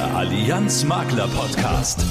Der 0.00 0.16
Allianz 0.16 0.82
Makler 0.82 1.28
Podcast. 1.28 2.02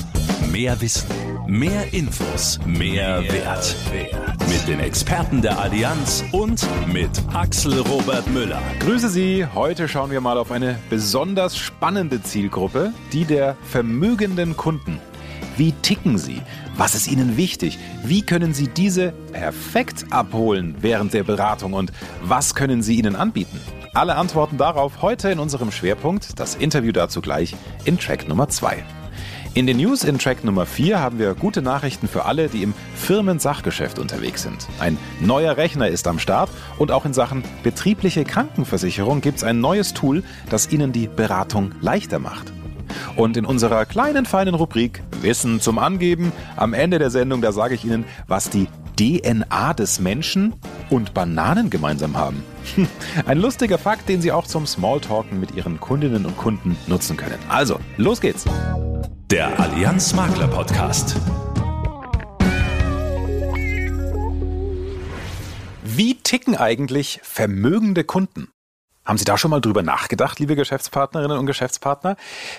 Mehr 0.52 0.80
Wissen, 0.80 1.10
mehr 1.48 1.92
Infos, 1.92 2.60
mehr, 2.64 3.24
Wert. 3.24 3.76
Wert. 3.92 4.48
Mit 4.48 4.68
den 4.68 4.80
Experten 4.80 5.42
der 5.42 5.58
Allianz 5.58 6.24
und 6.32 6.68
mit 6.94 7.10
Axel 7.34 7.80
Robert 7.80 8.30
Müller. 8.30 8.62
Grüße 8.82 9.10
Sie. 9.10 9.44
Heute 9.56 9.88
schauen 9.88 10.12
wir 10.12 10.22
mal 10.22 10.38
auf 10.38 10.52
eine 10.52 10.78
besonders 10.92 11.58
spannende 11.58 12.22
Zielgruppe, 12.22 12.94
die 13.12 13.26
der 13.26 13.58
vermögenden 13.64 14.56
Kunden. 14.56 15.00
Wie 15.58 15.72
ticken 15.72 16.20
sie? 16.20 16.44
Was 16.78 16.94
ist 16.94 17.12
ihnen 17.12 17.38
wichtig? 17.38 17.80
Wie 18.04 18.22
können 18.22 18.54
Sie 18.54 18.68
diese 18.68 19.14
perfekt 19.32 20.06
abholen 20.12 20.76
während 20.80 21.16
der 21.16 21.24
Beratung 21.24 21.74
und 21.74 21.92
was 22.22 22.54
können 22.54 22.84
Sie 22.84 23.00
ihnen 23.00 23.16
anbieten? 23.16 23.60
Alle 23.94 24.16
Antworten 24.16 24.58
darauf 24.58 25.02
heute 25.02 25.32
in 25.32 25.40
unserem 25.40 25.72
Schwerpunkt, 25.72 26.40
das 26.40 26.54
Interview 26.54 26.92
dazu 26.92 27.22
gleich 27.22 27.56
in 27.86 27.98
Track 27.98 28.28
Nummer 28.28 28.48
2. 28.48 28.84
In 29.56 29.66
den 29.66 29.78
News 29.78 30.04
in 30.04 30.20
Track 30.20 30.44
Nummer 30.44 30.68
4 30.68 31.00
haben 31.00 31.18
wir 31.18 31.34
gute 31.34 31.64
Nachrichten 31.64 32.08
für 32.08 32.26
alle, 32.26 32.50
die 32.50 32.62
im 32.62 32.76
Firmensachgeschäft 32.94 33.98
unterwegs 33.98 34.44
sind. 34.44 34.68
Ein 34.80 34.98
neuer 35.20 35.58
Rechner 35.58 35.88
ist 35.88 36.08
am 36.08 36.20
Start 36.20 36.52
und 36.78 36.92
auch 36.92 37.04
in 37.04 37.14
Sachen 37.14 37.44
betriebliche 37.64 38.26
Krankenversicherung 38.26 39.22
gibt 39.22 39.40
es 39.40 39.44
ein 39.44 39.60
neues 39.60 39.96
Tool, 39.96 40.24
das 40.52 40.72
Ihnen 40.72 40.92
die 40.92 41.08
Beratung 41.08 41.72
leichter 41.82 42.20
macht. 42.20 42.54
Und 43.16 43.38
in 43.38 43.46
unserer 43.46 43.86
kleinen 43.86 44.26
feinen 44.26 44.54
Rubrik 44.54 45.02
Wissen 45.22 45.62
zum 45.62 45.80
Angeben 45.80 46.32
am 46.56 46.74
Ende 46.74 47.00
der 47.00 47.10
Sendung, 47.10 47.42
da 47.42 47.52
sage 47.52 47.74
ich 47.74 47.84
Ihnen, 47.86 48.06
was 48.28 48.52
die 48.52 48.68
DNA 49.00 49.74
des 49.74 50.00
Menschen 50.00 50.54
und 50.92 51.14
Bananen 51.16 51.72
gemeinsam 51.72 52.18
haben. 52.18 52.44
Ein 53.26 53.40
lustiger 53.40 53.78
Fakt, 53.78 54.10
den 54.10 54.22
Sie 54.22 54.32
auch 54.32 54.48
zum 54.48 54.66
Smalltalken 54.66 55.40
mit 55.40 55.56
Ihren 55.56 55.80
Kundinnen 55.80 56.26
und 56.26 56.38
Kunden 56.38 56.78
nutzen 56.88 57.18
können. 57.18 57.38
Also, 57.48 57.80
los 57.98 58.22
geht's! 58.22 58.46
Der 59.30 59.60
Allianz 59.60 60.14
Makler 60.14 60.48
Podcast. 60.48 61.16
Wie 65.84 66.16
ticken 66.16 66.56
eigentlich 66.56 67.20
vermögende 67.24 68.04
Kunden? 68.04 68.48
Haben 69.06 69.18
Sie 69.18 69.26
da 69.26 69.38
schon 69.38 69.52
mal 69.52 69.60
drüber 69.60 69.82
nachgedacht, 69.82 70.40
liebe 70.40 70.56
Geschäftspartnerinnen 70.56 71.38
und 71.38 71.46
Geschäftspartner? 71.46 72.16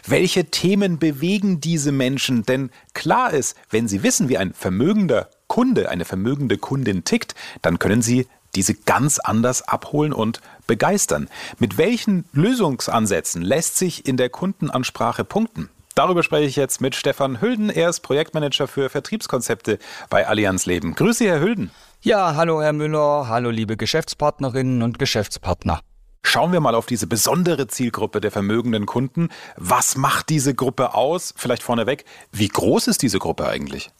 Welche 0.06 0.46
Themen 0.46 0.98
bewegen 0.98 1.60
diese 1.60 1.92
Menschen? 1.92 2.42
Denn 2.44 2.70
klar 2.92 3.32
ist, 3.32 3.56
wenn 3.70 3.88
Sie 3.88 4.02
wissen, 4.02 4.28
wie 4.28 4.36
ein 4.36 4.52
vermögender 4.52 5.30
Kunde, 5.46 5.88
eine 5.88 6.04
vermögende 6.04 6.58
Kundin 6.58 7.04
tickt, 7.04 7.34
dann 7.62 7.78
können 7.78 8.02
Sie 8.02 8.26
diese 8.54 8.74
ganz 8.74 9.18
anders 9.18 9.62
abholen 9.62 10.12
und 10.12 10.40
begeistern. 10.66 11.28
Mit 11.58 11.78
welchen 11.78 12.24
Lösungsansätzen 12.32 13.42
lässt 13.42 13.76
sich 13.76 14.06
in 14.06 14.16
der 14.16 14.30
Kundenansprache 14.30 15.24
punkten? 15.24 15.68
Darüber 15.94 16.22
spreche 16.22 16.46
ich 16.46 16.56
jetzt 16.56 16.80
mit 16.80 16.94
Stefan 16.94 17.40
Hülden. 17.40 17.68
Er 17.68 17.90
ist 17.90 18.00
Projektmanager 18.00 18.68
für 18.68 18.88
Vertriebskonzepte 18.88 19.78
bei 20.08 20.26
Allianz 20.26 20.64
Leben. 20.66 20.94
Grüße, 20.94 21.24
Herr 21.24 21.40
Hülden. 21.40 21.70
Ja, 22.00 22.36
hallo, 22.36 22.62
Herr 22.62 22.72
Müller. 22.72 23.26
Hallo, 23.28 23.50
liebe 23.50 23.76
Geschäftspartnerinnen 23.76 24.82
und 24.82 24.98
Geschäftspartner. 24.98 25.80
Schauen 26.22 26.52
wir 26.52 26.60
mal 26.60 26.74
auf 26.74 26.86
diese 26.86 27.06
besondere 27.06 27.66
Zielgruppe 27.66 28.20
der 28.20 28.30
vermögenden 28.30 28.86
Kunden. 28.86 29.30
Was 29.56 29.96
macht 29.96 30.28
diese 30.28 30.54
Gruppe 30.54 30.94
aus? 30.94 31.34
Vielleicht 31.36 31.62
vorneweg, 31.62 32.04
wie 32.30 32.48
groß 32.48 32.88
ist 32.88 33.02
diese 33.02 33.18
Gruppe 33.18 33.48
eigentlich? 33.48 33.90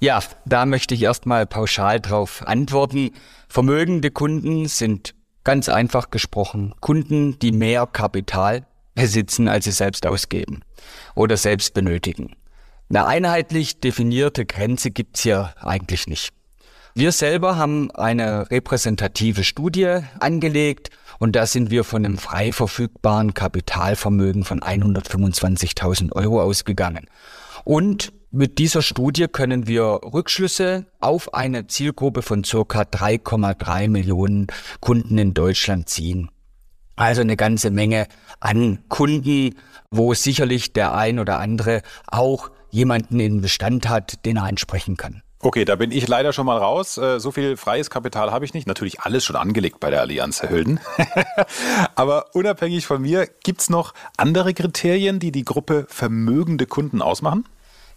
Ja, 0.00 0.22
da 0.44 0.64
möchte 0.64 0.94
ich 0.94 1.02
erstmal 1.02 1.46
pauschal 1.46 2.00
drauf 2.00 2.46
antworten. 2.46 3.10
Vermögende 3.48 4.10
Kunden 4.12 4.68
sind 4.68 5.14
ganz 5.42 5.68
einfach 5.68 6.10
gesprochen 6.10 6.74
Kunden, 6.80 7.38
die 7.40 7.50
mehr 7.50 7.86
Kapital 7.86 8.66
besitzen, 8.94 9.48
als 9.48 9.64
sie 9.64 9.72
selbst 9.72 10.06
ausgeben 10.06 10.60
oder 11.14 11.36
selbst 11.36 11.74
benötigen. 11.74 12.36
Eine 12.90 13.06
einheitlich 13.06 13.80
definierte 13.80 14.46
Grenze 14.46 14.90
gibt's 14.90 15.22
hier 15.22 15.52
eigentlich 15.60 16.06
nicht. 16.06 16.32
Wir 16.94 17.12
selber 17.12 17.56
haben 17.56 17.90
eine 17.92 18.50
repräsentative 18.50 19.44
Studie 19.44 20.00
angelegt 20.20 20.90
und 21.18 21.34
da 21.36 21.46
sind 21.46 21.70
wir 21.70 21.84
von 21.84 22.04
einem 22.04 22.18
frei 22.18 22.52
verfügbaren 22.52 23.34
Kapitalvermögen 23.34 24.44
von 24.44 24.60
125.000 24.60 26.12
Euro 26.12 26.40
ausgegangen. 26.40 27.06
Und 27.64 28.12
mit 28.30 28.58
dieser 28.58 28.82
Studie 28.82 29.26
können 29.26 29.66
wir 29.66 30.00
Rückschlüsse 30.02 30.86
auf 31.00 31.32
eine 31.32 31.66
Zielgruppe 31.66 32.22
von 32.22 32.44
circa 32.44 32.82
3,3 32.82 33.88
Millionen 33.88 34.48
Kunden 34.80 35.16
in 35.16 35.32
Deutschland 35.32 35.88
ziehen. 35.88 36.30
Also 36.96 37.20
eine 37.20 37.36
ganze 37.36 37.70
Menge 37.70 38.06
an 38.40 38.80
Kunden, 38.88 39.54
wo 39.90 40.12
sicherlich 40.14 40.72
der 40.72 40.94
ein 40.94 41.18
oder 41.18 41.38
andere 41.38 41.82
auch 42.06 42.50
jemanden 42.70 43.18
in 43.20 43.40
Bestand 43.40 43.88
hat, 43.88 44.24
den 44.26 44.36
er 44.36 44.44
ansprechen 44.44 44.96
kann. 44.96 45.22
Okay, 45.40 45.64
da 45.64 45.76
bin 45.76 45.92
ich 45.92 46.08
leider 46.08 46.32
schon 46.32 46.46
mal 46.46 46.58
raus. 46.58 46.98
Äh, 46.98 47.20
so 47.20 47.30
viel 47.30 47.56
freies 47.56 47.90
Kapital 47.90 48.32
habe 48.32 48.44
ich 48.44 48.54
nicht. 48.54 48.66
Natürlich 48.66 49.00
alles 49.00 49.24
schon 49.24 49.36
angelegt 49.36 49.78
bei 49.78 49.88
der 49.88 50.00
Allianz, 50.00 50.42
Herr 50.42 50.50
Hülden. 50.50 50.80
Aber 51.94 52.34
unabhängig 52.34 52.84
von 52.84 53.00
mir, 53.00 53.28
gibt's 53.44 53.70
noch 53.70 53.94
andere 54.16 54.52
Kriterien, 54.52 55.20
die 55.20 55.30
die 55.30 55.44
Gruppe 55.44 55.86
vermögende 55.88 56.66
Kunden 56.66 57.00
ausmachen? 57.00 57.44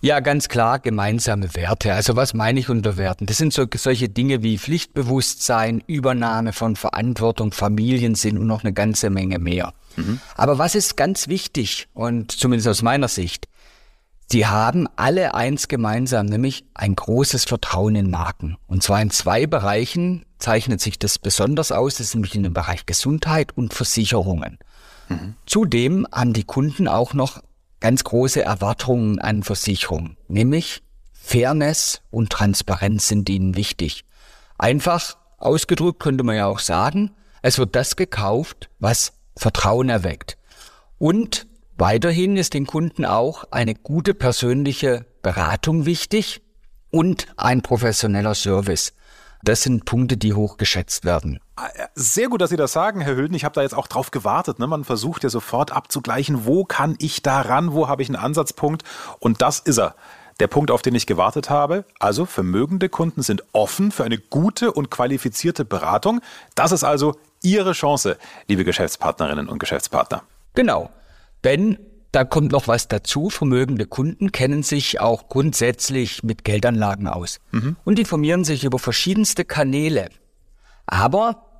Ja, 0.04 0.20
ganz 0.20 0.50
klar 0.50 0.80
gemeinsame 0.80 1.54
Werte. 1.54 1.94
Also 1.94 2.16
was 2.16 2.34
meine 2.34 2.60
ich 2.60 2.70
unter 2.70 2.98
Werten? 2.98 3.28
Das 3.28 3.38
sind 3.38 3.54
so, 3.54 3.68
solche 3.76 4.10
Dinge 4.10 4.42
wie 4.42 4.58
Pflichtbewusstsein, 4.58 5.84
Übernahme 5.86 6.54
von 6.54 6.76
Verantwortung, 6.76 7.52
Familiensinn 7.52 8.40
und 8.40 8.48
noch 8.48 8.64
eine 8.64 8.74
ganze 8.74 9.12
Menge 9.12 9.38
mehr. 9.38 9.74
Mhm. 9.96 10.20
Aber 10.36 10.58
was 10.58 10.74
ist 10.74 10.98
ganz 10.98 11.28
wichtig 11.28 11.88
und 11.94 12.32
zumindest 12.32 12.68
aus 12.68 12.82
meiner 12.82 13.10
Sicht, 13.10 13.48
die 14.32 14.48
haben 14.48 14.88
alle 14.96 15.36
eins 15.36 15.68
gemeinsam, 15.68 16.26
nämlich 16.26 16.66
ein 16.74 16.96
großes 16.96 17.46
Vertrauen 17.46 17.96
in 17.96 18.10
Marken. 18.10 18.58
Und 18.66 18.82
zwar 18.82 19.02
in 19.04 19.12
zwei 19.12 19.46
Bereichen 19.46 20.26
zeichnet 20.40 20.82
sich 20.82 20.98
das 20.98 21.20
besonders 21.20 21.72
aus. 21.72 21.96
Das 21.96 22.08
ist 22.08 22.16
nämlich 22.16 22.34
in 22.34 22.44
dem 22.44 22.54
Bereich 22.54 22.88
Gesundheit 22.88 23.56
und 23.56 23.74
Versicherungen. 23.74 24.58
Mhm. 25.10 25.36
Zudem 25.46 26.08
haben 26.12 26.34
die 26.34 26.46
Kunden 26.46 26.88
auch 26.88 27.14
noch 27.14 27.44
ganz 27.82 28.06
große 28.06 28.42
Erwartungen 28.42 29.20
an 29.20 29.44
Versicherung, 29.44 30.16
nämlich 30.30 30.82
Fairness 31.12 32.02
und 32.10 32.30
Transparenz 32.30 33.08
sind 33.08 33.30
ihnen 33.30 33.56
wichtig. 33.56 34.06
Einfach 34.58 35.18
ausgedrückt 35.38 36.00
könnte 36.00 36.24
man 36.24 36.36
ja 36.36 36.46
auch 36.46 36.60
sagen, 36.60 37.12
es 37.42 37.58
wird 37.58 37.76
das 37.76 37.96
gekauft, 37.96 38.70
was 38.80 39.14
Vertrauen 39.36 39.90
erweckt. 39.90 40.38
Und 40.98 41.48
weiterhin 41.78 42.38
ist 42.38 42.54
den 42.54 42.68
Kunden 42.68 43.06
auch 43.06 43.46
eine 43.52 43.76
gute 43.76 44.14
persönliche 44.14 45.06
Beratung 45.22 45.86
wichtig 45.86 46.42
und 46.92 47.28
ein 47.38 47.62
professioneller 47.62 48.36
Service. 48.36 48.94
Das 49.44 49.64
sind 49.64 49.86
Punkte, 49.86 50.18
die 50.18 50.34
hoch 50.34 50.58
geschätzt 50.58 51.06
werden. 51.06 51.40
Sehr 51.96 52.30
gut, 52.30 52.42
dass 52.42 52.50
Sie 52.50 52.58
das 52.58 52.74
sagen, 52.74 53.02
Herr 53.02 53.16
Hülden. 53.16 53.36
Ich 53.36 53.46
habe 53.46 53.54
da 53.54 53.62
jetzt 53.62 53.76
auch 53.76 53.88
drauf 53.88 54.12
gewartet. 54.12 54.60
Ne? 54.60 54.68
Man 54.68 54.84
versucht 54.84 55.24
ja 55.24 55.30
sofort 55.30 55.72
abzugleichen, 55.72 56.46
wo 56.46 56.66
kann 56.66 56.96
ich 57.00 57.22
da 57.22 57.42
ran, 57.42 57.74
wo 57.74 57.88
habe 57.88 58.02
ich 58.02 58.10
einen 58.10 58.16
Ansatzpunkt. 58.16 58.84
Und 59.20 59.42
das 59.42 59.60
ist 59.60 59.80
er. 59.80 59.96
Der 60.40 60.48
Punkt, 60.48 60.72
auf 60.72 60.82
den 60.82 60.96
ich 60.96 61.06
gewartet 61.06 61.50
habe. 61.50 61.86
Also 62.00 62.26
vermögende 62.26 62.90
Kunden 62.90 63.22
sind 63.22 63.44
offen 63.52 63.92
für 63.92 64.04
eine 64.04 64.18
gute 64.18 64.72
und 64.72 64.90
qualifizierte 64.90 65.66
Beratung. 65.66 66.22
Das 66.56 66.72
ist 66.72 66.84
also 66.84 67.16
Ihre 67.44 67.74
Chance, 67.74 68.18
liebe 68.48 68.64
Geschäftspartnerinnen 68.64 69.48
und 69.48 69.60
Geschäftspartner. 69.60 70.24
Genau. 70.56 70.90
Denn 71.44 71.78
da 72.12 72.24
kommt 72.24 72.52
noch 72.52 72.68
was 72.68 72.88
dazu. 72.88 73.30
Vermögende 73.30 73.86
Kunden 73.86 74.32
kennen 74.32 74.64
sich 74.64 75.00
auch 75.00 75.30
grundsätzlich 75.30 76.24
mit 76.24 76.44
Geldanlagen 76.44 77.08
aus 77.08 77.40
mhm. 77.52 77.78
und 77.84 78.00
informieren 78.00 78.44
sich 78.44 78.64
über 78.64 78.80
verschiedenste 78.80 79.46
Kanäle. 79.46 80.10
Aber 80.86 81.51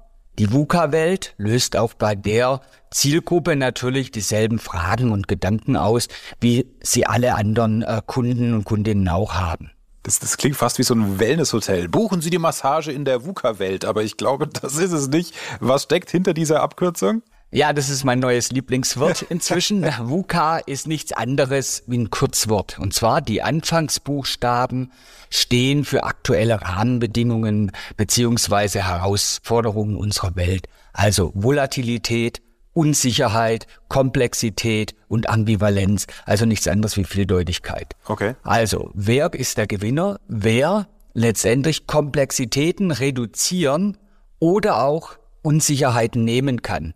die 0.42 0.52
VUCA-Welt 0.52 1.36
löst 1.38 1.78
auch 1.78 1.94
bei 1.94 2.16
der 2.16 2.62
Zielgruppe 2.90 3.56
natürlich 3.56 4.10
dieselben 4.10 4.58
Fragen 4.58 5.12
und 5.12 5.28
Gedanken 5.28 5.78
aus, 5.78 6.08
wie 6.40 6.66
sie 6.82 7.06
alle 7.06 7.36
anderen 7.36 7.84
äh, 7.84 8.02
Kunden 8.04 8.56
und 8.56 8.64
Kundinnen 8.64 9.08
auch 9.08 9.36
haben. 9.36 9.70
Das, 10.02 10.18
das 10.18 10.38
klingt 10.38 10.56
fast 10.56 10.80
wie 10.80 10.84
so 10.84 10.96
ein 10.96 11.20
Wellnesshotel. 11.20 11.90
Buchen 11.90 12.22
Sie 12.22 12.32
die 12.32 12.40
Massage 12.40 12.92
in 12.92 13.06
der 13.06 13.24
VUCA-Welt, 13.24 13.86
aber 13.86 14.02
ich 14.02 14.18
glaube, 14.18 14.48
das 14.62 14.78
ist 14.78 14.94
es 14.94 15.10
nicht. 15.10 15.36
Was 15.60 15.84
steckt 15.84 16.10
hinter 16.10 16.34
dieser 16.34 16.64
Abkürzung? 16.64 17.22
Ja, 17.54 17.74
das 17.74 17.90
ist 17.90 18.06
mein 18.06 18.20
neues 18.20 18.52
Lieblingswort 18.52 19.24
inzwischen. 19.30 19.84
VUCA 19.84 20.60
ist 20.60 20.88
nichts 20.88 21.12
anderes 21.12 21.84
wie 21.86 21.98
ein 21.98 22.10
Kurzwort. 22.10 22.80
Und 22.80 22.94
zwar 22.94 23.22
die 23.22 23.42
Anfangsbuchstaben 23.42 24.94
stehen 25.30 25.84
für 25.84 26.06
aktuelle 26.06 26.62
Rahmenbedingungen 26.62 27.74
beziehungsweise 27.98 28.88
Herausforderungen 28.88 29.98
unserer 29.98 30.38
Welt. 30.38 30.70
Also 30.94 31.34
Volatilität, 31.36 32.42
Unsicherheit, 32.72 33.68
Komplexität 33.90 34.96
und 35.10 35.30
Ambivalenz. 35.30 36.08
Also 36.26 36.46
nichts 36.46 36.70
anderes 36.70 36.96
wie 36.96 37.04
Vieldeutigkeit. 37.04 37.98
Okay. 38.06 38.36
Also, 38.44 38.92
wer 38.94 39.34
ist 39.34 39.58
der 39.58 39.68
Gewinner? 39.68 40.22
Wer 40.30 40.88
letztendlich 41.14 41.86
Komplexitäten 41.86 42.92
reduzieren 42.92 43.98
oder 44.40 44.82
auch 44.82 45.18
Unsicherheiten 45.42 46.24
nehmen 46.24 46.62
kann. 46.62 46.94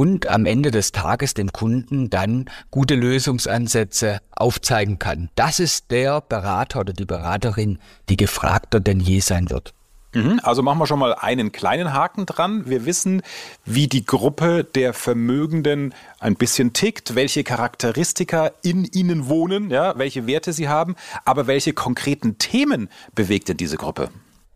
Und 0.00 0.28
am 0.28 0.46
Ende 0.46 0.70
des 0.70 0.92
Tages 0.92 1.34
dem 1.34 1.52
Kunden 1.52 2.08
dann 2.08 2.46
gute 2.70 2.94
Lösungsansätze 2.94 4.20
aufzeigen 4.30 4.98
kann. 4.98 5.28
Das 5.34 5.60
ist 5.60 5.90
der 5.90 6.22
Berater 6.22 6.80
oder 6.80 6.94
die 6.94 7.04
Beraterin, 7.04 7.78
die 8.08 8.16
gefragter 8.16 8.80
denn 8.80 8.98
je 8.98 9.20
sein 9.20 9.50
wird. 9.50 9.74
Mhm, 10.14 10.40
also 10.42 10.62
machen 10.62 10.78
wir 10.78 10.86
schon 10.86 11.00
mal 11.00 11.14
einen 11.14 11.52
kleinen 11.52 11.92
Haken 11.92 12.24
dran. 12.24 12.62
Wir 12.64 12.86
wissen, 12.86 13.20
wie 13.66 13.88
die 13.88 14.06
Gruppe 14.06 14.64
der 14.64 14.94
Vermögenden 14.94 15.92
ein 16.18 16.34
bisschen 16.34 16.72
tickt, 16.72 17.14
welche 17.14 17.44
Charakteristika 17.44 18.52
in 18.62 18.86
ihnen 18.86 19.28
wohnen, 19.28 19.68
ja, 19.68 19.98
welche 19.98 20.26
Werte 20.26 20.54
sie 20.54 20.70
haben, 20.70 20.96
aber 21.26 21.46
welche 21.46 21.74
konkreten 21.74 22.38
Themen 22.38 22.88
bewegt 23.14 23.50
denn 23.50 23.58
diese 23.58 23.76
Gruppe? 23.76 24.08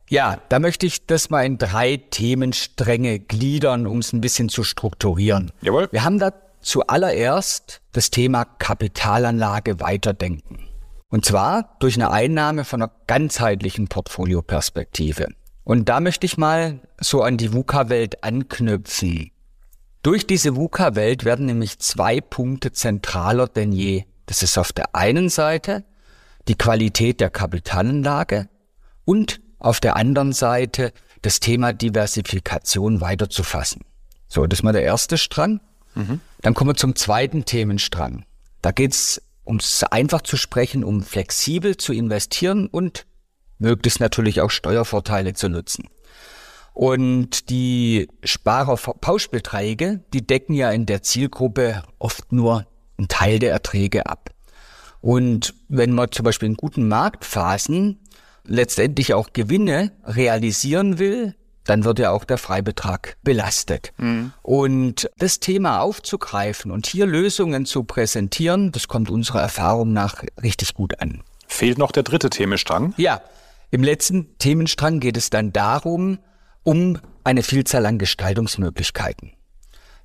Ja, 0.08 0.38
da 0.48 0.58
möchte 0.58 0.86
ich 0.86 1.06
das 1.06 1.30
mal 1.30 1.44
in 1.44 1.58
drei 1.58 1.96
Themenstränge 1.96 3.18
gliedern, 3.18 3.86
um 3.86 3.98
es 3.98 4.12
ein 4.12 4.20
bisschen 4.20 4.48
zu 4.48 4.62
strukturieren. 4.62 5.50
Jawohl. 5.62 5.88
Wir 5.92 6.04
haben 6.04 6.18
da 6.18 6.32
zuallererst 6.60 7.80
das 7.92 8.10
Thema 8.10 8.44
Kapitalanlage 8.44 9.80
weiterdenken. 9.80 10.68
Und 11.08 11.24
zwar 11.24 11.76
durch 11.78 11.94
eine 11.94 12.10
Einnahme 12.10 12.64
von 12.64 12.82
einer 12.82 12.92
ganzheitlichen 13.06 13.88
Portfolioperspektive. 13.88 15.28
Und 15.62 15.88
da 15.88 16.00
möchte 16.00 16.26
ich 16.26 16.36
mal 16.36 16.80
so 17.00 17.22
an 17.22 17.36
die 17.36 17.52
VUCA-Welt 17.52 18.24
anknüpfen. 18.24 19.30
Durch 20.02 20.26
diese 20.26 20.56
VUCA-Welt 20.56 21.24
werden 21.24 21.46
nämlich 21.46 21.78
zwei 21.78 22.20
Punkte 22.20 22.72
zentraler 22.72 23.48
denn 23.48 23.72
je. 23.72 24.04
Das 24.26 24.42
ist 24.42 24.58
auf 24.58 24.72
der 24.72 24.94
einen 24.94 25.30
Seite 25.30 25.84
die 26.48 26.56
Qualität 26.56 27.20
der 27.20 27.30
Kapitalanlage 27.30 28.48
und 29.06 29.40
auf 29.64 29.80
der 29.80 29.96
anderen 29.96 30.32
Seite 30.32 30.92
das 31.22 31.40
Thema 31.40 31.72
Diversifikation 31.72 33.00
weiterzufassen. 33.00 33.82
So, 34.28 34.46
das 34.46 34.58
ist 34.58 34.62
mal 34.62 34.72
der 34.72 34.82
erste 34.82 35.16
Strang. 35.16 35.60
Mhm. 35.94 36.20
Dann 36.42 36.54
kommen 36.54 36.70
wir 36.70 36.76
zum 36.76 36.94
zweiten 36.96 37.46
Themenstrang. 37.46 38.26
Da 38.60 38.72
geht's, 38.72 39.22
um 39.42 39.56
es 39.56 39.82
einfach 39.84 40.20
zu 40.20 40.36
sprechen, 40.36 40.84
um 40.84 41.02
flexibel 41.02 41.76
zu 41.78 41.94
investieren 41.94 42.66
und 42.66 43.06
möglichst 43.58 44.00
natürlich 44.00 44.42
auch 44.42 44.50
Steuervorteile 44.50 45.32
zu 45.32 45.48
nutzen. 45.48 45.88
Und 46.74 47.48
die 47.48 48.08
Sparerpauschbeträge, 48.22 50.04
die 50.12 50.26
decken 50.26 50.54
ja 50.54 50.70
in 50.72 50.86
der 50.86 51.02
Zielgruppe 51.02 51.84
oft 51.98 52.32
nur 52.32 52.66
einen 52.98 53.08
Teil 53.08 53.38
der 53.38 53.52
Erträge 53.52 54.06
ab. 54.06 54.30
Und 55.00 55.54
wenn 55.68 55.92
man 55.92 56.10
zum 56.10 56.24
Beispiel 56.24 56.48
in 56.48 56.56
guten 56.56 56.88
Marktphasen 56.88 58.00
letztendlich 58.46 59.14
auch 59.14 59.32
Gewinne 59.32 59.92
realisieren 60.04 60.98
will, 60.98 61.34
dann 61.64 61.84
wird 61.84 61.98
ja 61.98 62.10
auch 62.10 62.24
der 62.24 62.38
Freibetrag 62.38 63.16
belastet. 63.22 63.92
Mhm. 63.96 64.32
Und 64.42 65.10
das 65.18 65.40
Thema 65.40 65.80
aufzugreifen 65.80 66.70
und 66.70 66.86
hier 66.86 67.06
Lösungen 67.06 67.66
zu 67.66 67.84
präsentieren, 67.84 68.70
das 68.70 68.86
kommt 68.86 69.10
unserer 69.10 69.40
Erfahrung 69.40 69.92
nach 69.92 70.22
richtig 70.42 70.74
gut 70.74 71.00
an. 71.00 71.22
Fehlt 71.46 71.78
noch 71.78 71.92
der 71.92 72.02
dritte 72.02 72.30
Themenstrang? 72.30 72.94
Ja, 72.96 73.22
im 73.70 73.82
letzten 73.82 74.38
Themenstrang 74.38 75.00
geht 75.00 75.16
es 75.16 75.30
dann 75.30 75.52
darum, 75.52 76.18
um 76.62 76.98
eine 77.24 77.42
Vielzahl 77.42 77.86
an 77.86 77.98
Gestaltungsmöglichkeiten. 77.98 79.32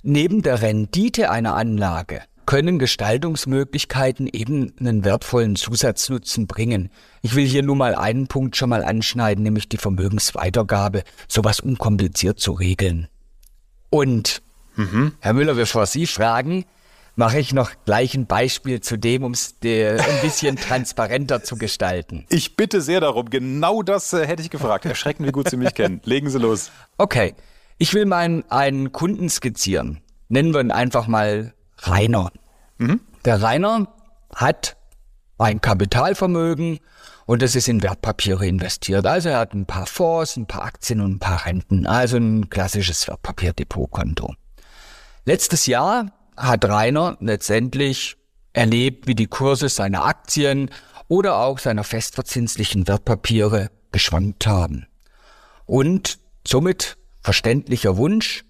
Neben 0.02 0.42
der 0.42 0.62
Rendite 0.62 1.30
einer 1.30 1.54
Anlage 1.54 2.22
können 2.50 2.80
Gestaltungsmöglichkeiten 2.80 4.26
eben 4.26 4.74
einen 4.80 5.04
wertvollen 5.04 5.54
Zusatznutzen 5.54 6.48
bringen. 6.48 6.90
Ich 7.22 7.36
will 7.36 7.46
hier 7.46 7.62
nur 7.62 7.76
mal 7.76 7.94
einen 7.94 8.26
Punkt 8.26 8.56
schon 8.56 8.70
mal 8.70 8.82
anschneiden, 8.82 9.44
nämlich 9.44 9.68
die 9.68 9.76
Vermögensweitergabe, 9.76 11.04
sowas 11.28 11.60
unkompliziert 11.60 12.40
zu 12.40 12.50
regeln. 12.50 13.06
Und, 13.88 14.42
mhm. 14.74 15.12
Herr 15.20 15.32
Müller, 15.32 15.54
bevor 15.54 15.86
Sie 15.86 16.08
fragen, 16.08 16.64
mache 17.14 17.38
ich 17.38 17.54
noch 17.54 17.70
gleich 17.84 18.16
ein 18.16 18.26
Beispiel 18.26 18.80
zu 18.80 18.96
dem, 18.96 19.22
um 19.22 19.30
es 19.30 19.54
ein 19.62 20.20
bisschen 20.20 20.56
transparenter 20.60 21.44
zu 21.44 21.56
gestalten. 21.56 22.26
Ich 22.30 22.56
bitte 22.56 22.80
sehr 22.80 22.98
darum. 22.98 23.30
Genau 23.30 23.84
das 23.84 24.12
äh, 24.12 24.26
hätte 24.26 24.42
ich 24.42 24.50
gefragt. 24.50 24.86
Erschrecken, 24.86 25.24
wie 25.24 25.30
gut 25.30 25.48
Sie 25.48 25.56
mich 25.56 25.74
kennen. 25.74 26.00
Legen 26.02 26.28
Sie 26.28 26.38
los. 26.38 26.72
Okay. 26.98 27.36
Ich 27.78 27.94
will 27.94 28.06
meinen 28.06 28.42
einen 28.50 28.90
Kunden 28.90 29.30
skizzieren. 29.30 30.00
Nennen 30.28 30.52
wir 30.52 30.60
ihn 30.60 30.72
einfach 30.72 31.06
mal 31.06 31.54
Rainer. 31.82 32.32
Mhm. 32.80 33.00
Der 33.26 33.42
Rainer 33.42 33.88
hat 34.34 34.76
ein 35.36 35.60
Kapitalvermögen 35.60 36.80
und 37.26 37.42
das 37.42 37.54
ist 37.54 37.68
in 37.68 37.82
Wertpapiere 37.82 38.46
investiert. 38.46 39.06
Also 39.06 39.28
er 39.28 39.38
hat 39.38 39.52
ein 39.52 39.66
paar 39.66 39.86
Fonds, 39.86 40.36
ein 40.36 40.46
paar 40.46 40.64
Aktien 40.64 41.00
und 41.00 41.12
ein 41.12 41.18
paar 41.18 41.44
Renten. 41.46 41.86
Also 41.86 42.16
ein 42.16 42.48
klassisches 42.48 43.06
Wertpapierdepotkonto. 43.06 44.34
Letztes 45.26 45.66
Jahr 45.66 46.12
hat 46.36 46.64
Rainer 46.64 47.18
letztendlich 47.20 48.16
erlebt, 48.54 49.06
wie 49.06 49.14
die 49.14 49.26
Kurse 49.26 49.68
seiner 49.68 50.04
Aktien 50.06 50.70
oder 51.08 51.36
auch 51.36 51.58
seiner 51.58 51.84
festverzinslichen 51.84 52.88
Wertpapiere 52.88 53.70
geschwankt 53.92 54.46
haben. 54.46 54.86
Und 55.66 56.18
somit 56.46 56.96
verständlicher 57.22 57.98
Wunsch, 57.98 58.44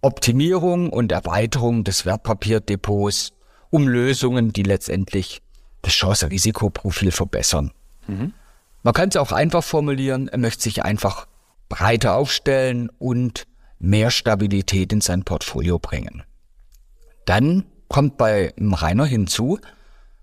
Optimierung 0.00 0.90
und 0.90 1.12
Erweiterung 1.12 1.84
des 1.84 2.04
Wertpapierdepots, 2.04 3.32
um 3.72 3.88
Lösungen, 3.88 4.52
die 4.52 4.62
letztendlich 4.62 5.40
das 5.80 5.94
Chance-Risikoprofil 5.94 7.10
verbessern. 7.10 7.72
Mhm. 8.06 8.34
Man 8.82 8.94
kann 8.94 9.08
es 9.08 9.16
auch 9.16 9.32
einfach 9.32 9.64
formulieren, 9.64 10.28
er 10.28 10.38
möchte 10.38 10.62
sich 10.62 10.84
einfach 10.84 11.26
breiter 11.68 12.14
aufstellen 12.14 12.90
und 12.98 13.46
mehr 13.78 14.10
Stabilität 14.10 14.92
in 14.92 15.00
sein 15.00 15.24
Portfolio 15.24 15.78
bringen. 15.78 16.22
Dann 17.24 17.64
kommt 17.88 18.18
bei 18.18 18.52
Rainer 18.58 19.06
hinzu, 19.06 19.58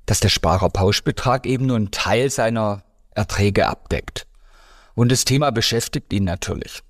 dass 0.06 0.20
der 0.20 0.30
Sparerpauschbetrag 0.30 1.46
eben 1.46 1.66
nur 1.66 1.78
einen 1.78 1.92
Teil 1.92 2.30
seiner 2.30 2.84
Erträge 3.12 3.68
abdeckt. 3.68 4.28
Und 4.94 5.12
das 5.12 5.26
Thema 5.26 5.52
beschäftigt 5.52 6.14
ihn 6.14 6.26
natürlich. 6.26 6.82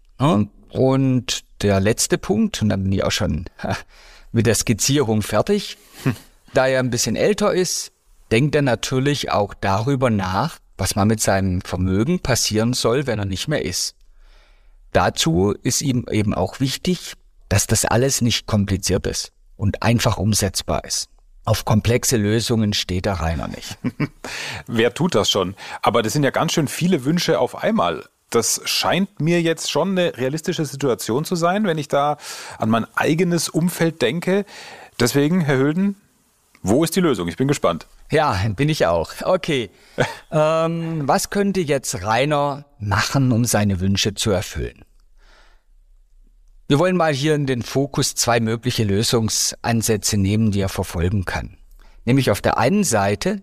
Und 0.71 1.43
der 1.61 1.79
letzte 1.79 2.17
Punkt, 2.17 2.61
und 2.61 2.69
dann 2.69 2.83
bin 2.83 2.91
ich 2.91 3.03
auch 3.03 3.11
schon 3.11 3.45
mit 4.31 4.45
der 4.45 4.55
Skizzierung 4.55 5.21
fertig, 5.21 5.77
da 6.53 6.67
er 6.67 6.79
ein 6.79 6.89
bisschen 6.89 7.15
älter 7.15 7.53
ist, 7.53 7.91
denkt 8.31 8.55
er 8.55 8.61
natürlich 8.61 9.31
auch 9.31 9.53
darüber 9.53 10.09
nach, 10.09 10.59
was 10.77 10.95
mal 10.95 11.05
mit 11.05 11.21
seinem 11.21 11.61
Vermögen 11.61 12.19
passieren 12.19 12.73
soll, 12.73 13.07
wenn 13.07 13.19
er 13.19 13.25
nicht 13.25 13.47
mehr 13.47 13.63
ist. 13.63 13.95
Dazu 14.93 15.53
ist 15.61 15.81
ihm 15.81 16.05
eben 16.09 16.33
auch 16.33 16.59
wichtig, 16.59 17.13
dass 17.47 17.67
das 17.67 17.85
alles 17.85 18.21
nicht 18.21 18.47
kompliziert 18.47 19.05
ist 19.07 19.31
und 19.57 19.83
einfach 19.83 20.17
umsetzbar 20.17 20.85
ist. 20.85 21.09
Auf 21.45 21.65
komplexe 21.65 22.17
Lösungen 22.17 22.73
steht 22.73 23.05
der 23.05 23.13
Rainer 23.13 23.47
nicht. 23.47 23.77
Wer 24.67 24.93
tut 24.93 25.15
das 25.15 25.29
schon? 25.29 25.55
Aber 25.81 26.01
das 26.03 26.13
sind 26.13 26.23
ja 26.23 26.29
ganz 26.31 26.53
schön 26.53 26.67
viele 26.67 27.05
Wünsche 27.05 27.39
auf 27.39 27.63
einmal. 27.63 28.05
Das 28.29 28.61
scheint 28.65 29.19
mir 29.19 29.41
jetzt 29.41 29.71
schon 29.71 29.97
eine 29.97 30.15
realistische 30.17 30.65
Situation 30.65 31.25
zu 31.25 31.35
sein, 31.35 31.65
wenn 31.65 31.79
ich 31.79 31.87
da 31.87 32.17
an 32.59 32.69
mein 32.69 32.85
eigenes 32.95 33.49
Umfeld 33.49 34.01
denke. 34.03 34.45
Deswegen, 34.99 35.41
Herr 35.41 35.57
Hülden, 35.57 35.95
wo 36.61 36.83
ist 36.83 36.95
die 36.95 36.99
Lösung? 36.99 37.27
Ich 37.27 37.37
bin 37.37 37.47
gespannt. 37.47 37.87
Ja, 38.11 38.37
bin 38.55 38.69
ich 38.69 38.85
auch. 38.85 39.11
Okay. 39.23 39.69
ähm, 40.31 41.07
was 41.07 41.29
könnte 41.29 41.61
jetzt 41.61 42.03
Rainer 42.03 42.65
machen, 42.79 43.31
um 43.31 43.45
seine 43.45 43.79
Wünsche 43.79 44.13
zu 44.13 44.31
erfüllen? 44.31 44.83
Wir 46.67 46.77
wollen 46.77 46.97
mal 46.97 47.13
hier 47.13 47.33
in 47.33 47.47
den 47.47 47.63
Fokus 47.63 48.13
zwei 48.13 48.39
mögliche 48.39 48.83
Lösungsansätze 48.83 50.17
nehmen, 50.17 50.51
die 50.51 50.61
er 50.61 50.69
verfolgen 50.69 51.25
kann. 51.25 51.57
Nämlich 52.05 52.29
auf 52.29 52.41
der 52.41 52.57
einen 52.57 52.83
Seite 52.83 53.41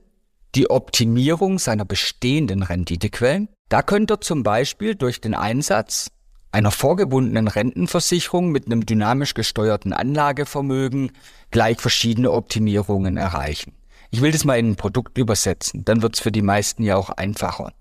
die 0.54 0.70
Optimierung 0.70 1.58
seiner 1.58 1.84
bestehenden 1.84 2.62
Renditequellen. 2.62 3.48
Da 3.68 3.82
könnte 3.82 4.14
er 4.14 4.20
zum 4.20 4.42
Beispiel 4.42 4.94
durch 4.94 5.20
den 5.20 5.34
Einsatz 5.34 6.10
einer 6.52 6.70
vorgebundenen 6.70 7.48
Rentenversicherung 7.48 8.50
mit 8.50 8.66
einem 8.66 8.86
dynamisch 8.86 9.34
gesteuerten 9.34 9.92
Anlagevermögen 9.92 11.12
gleich 11.50 11.80
verschiedene 11.80 12.32
Optimierungen 12.32 13.16
erreichen. 13.16 13.72
Ich 14.10 14.22
will 14.22 14.32
das 14.32 14.44
mal 14.44 14.58
in 14.58 14.70
ein 14.70 14.76
Produkt 14.76 15.18
übersetzen, 15.18 15.84
dann 15.84 16.02
wird 16.02 16.14
es 16.14 16.20
für 16.20 16.32
die 16.32 16.42
meisten 16.42 16.82
ja 16.82 16.96
auch 16.96 17.10
einfacher. 17.10 17.72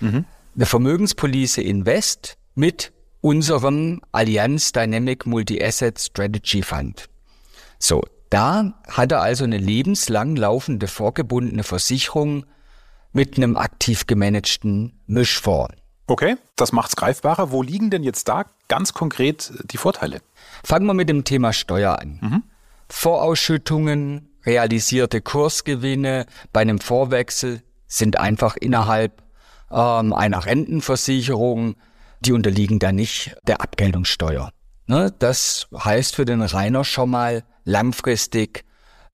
Mhm. 0.00 0.24
Eine 0.56 0.66
Vermögenspolice 0.66 1.62
Invest 1.62 2.36
mit 2.54 2.92
unserem 3.20 4.00
Allianz 4.12 4.72
Dynamic 4.72 5.26
Multi-Asset 5.26 5.98
Strategy 6.00 6.62
Fund. 6.62 7.08
So, 7.78 8.02
da 8.30 8.74
hat 8.88 9.12
er 9.12 9.22
also 9.22 9.44
eine 9.44 9.58
lebenslang 9.58 10.36
laufende 10.36 10.88
vorgebundene 10.88 11.62
Versicherung 11.62 12.46
mit 13.12 13.36
einem 13.36 13.56
aktiv 13.56 14.06
gemanagten 14.06 15.00
Mischfonds. 15.06 15.74
Okay, 16.06 16.36
das 16.56 16.72
macht's 16.72 16.96
greifbarer. 16.96 17.50
Wo 17.50 17.62
liegen 17.62 17.90
denn 17.90 18.02
jetzt 18.02 18.28
da 18.28 18.44
ganz 18.68 18.92
konkret 18.92 19.52
die 19.70 19.78
Vorteile? 19.78 20.20
Fangen 20.62 20.86
wir 20.86 20.94
mit 20.94 21.08
dem 21.08 21.24
Thema 21.24 21.52
Steuer 21.52 21.98
an. 21.98 22.18
Mhm. 22.20 22.42
Vorausschüttungen, 22.88 24.28
realisierte 24.44 25.20
Kursgewinne 25.20 26.26
bei 26.52 26.60
einem 26.60 26.78
Vorwechsel 26.78 27.62
sind 27.86 28.18
einfach 28.18 28.56
innerhalb 28.56 29.22
ähm, 29.70 30.12
einer 30.12 30.44
Rentenversicherung 30.44 31.76
die 32.20 32.32
unterliegen 32.32 32.78
da 32.78 32.92
nicht 32.92 33.36
der 33.46 33.60
Abgeltungssteuer. 33.60 34.50
Ne, 34.86 35.14
das 35.18 35.66
heißt 35.76 36.14
für 36.14 36.24
den 36.24 36.42
Rainer 36.42 36.84
schon 36.84 37.10
mal 37.10 37.44
langfristig 37.64 38.64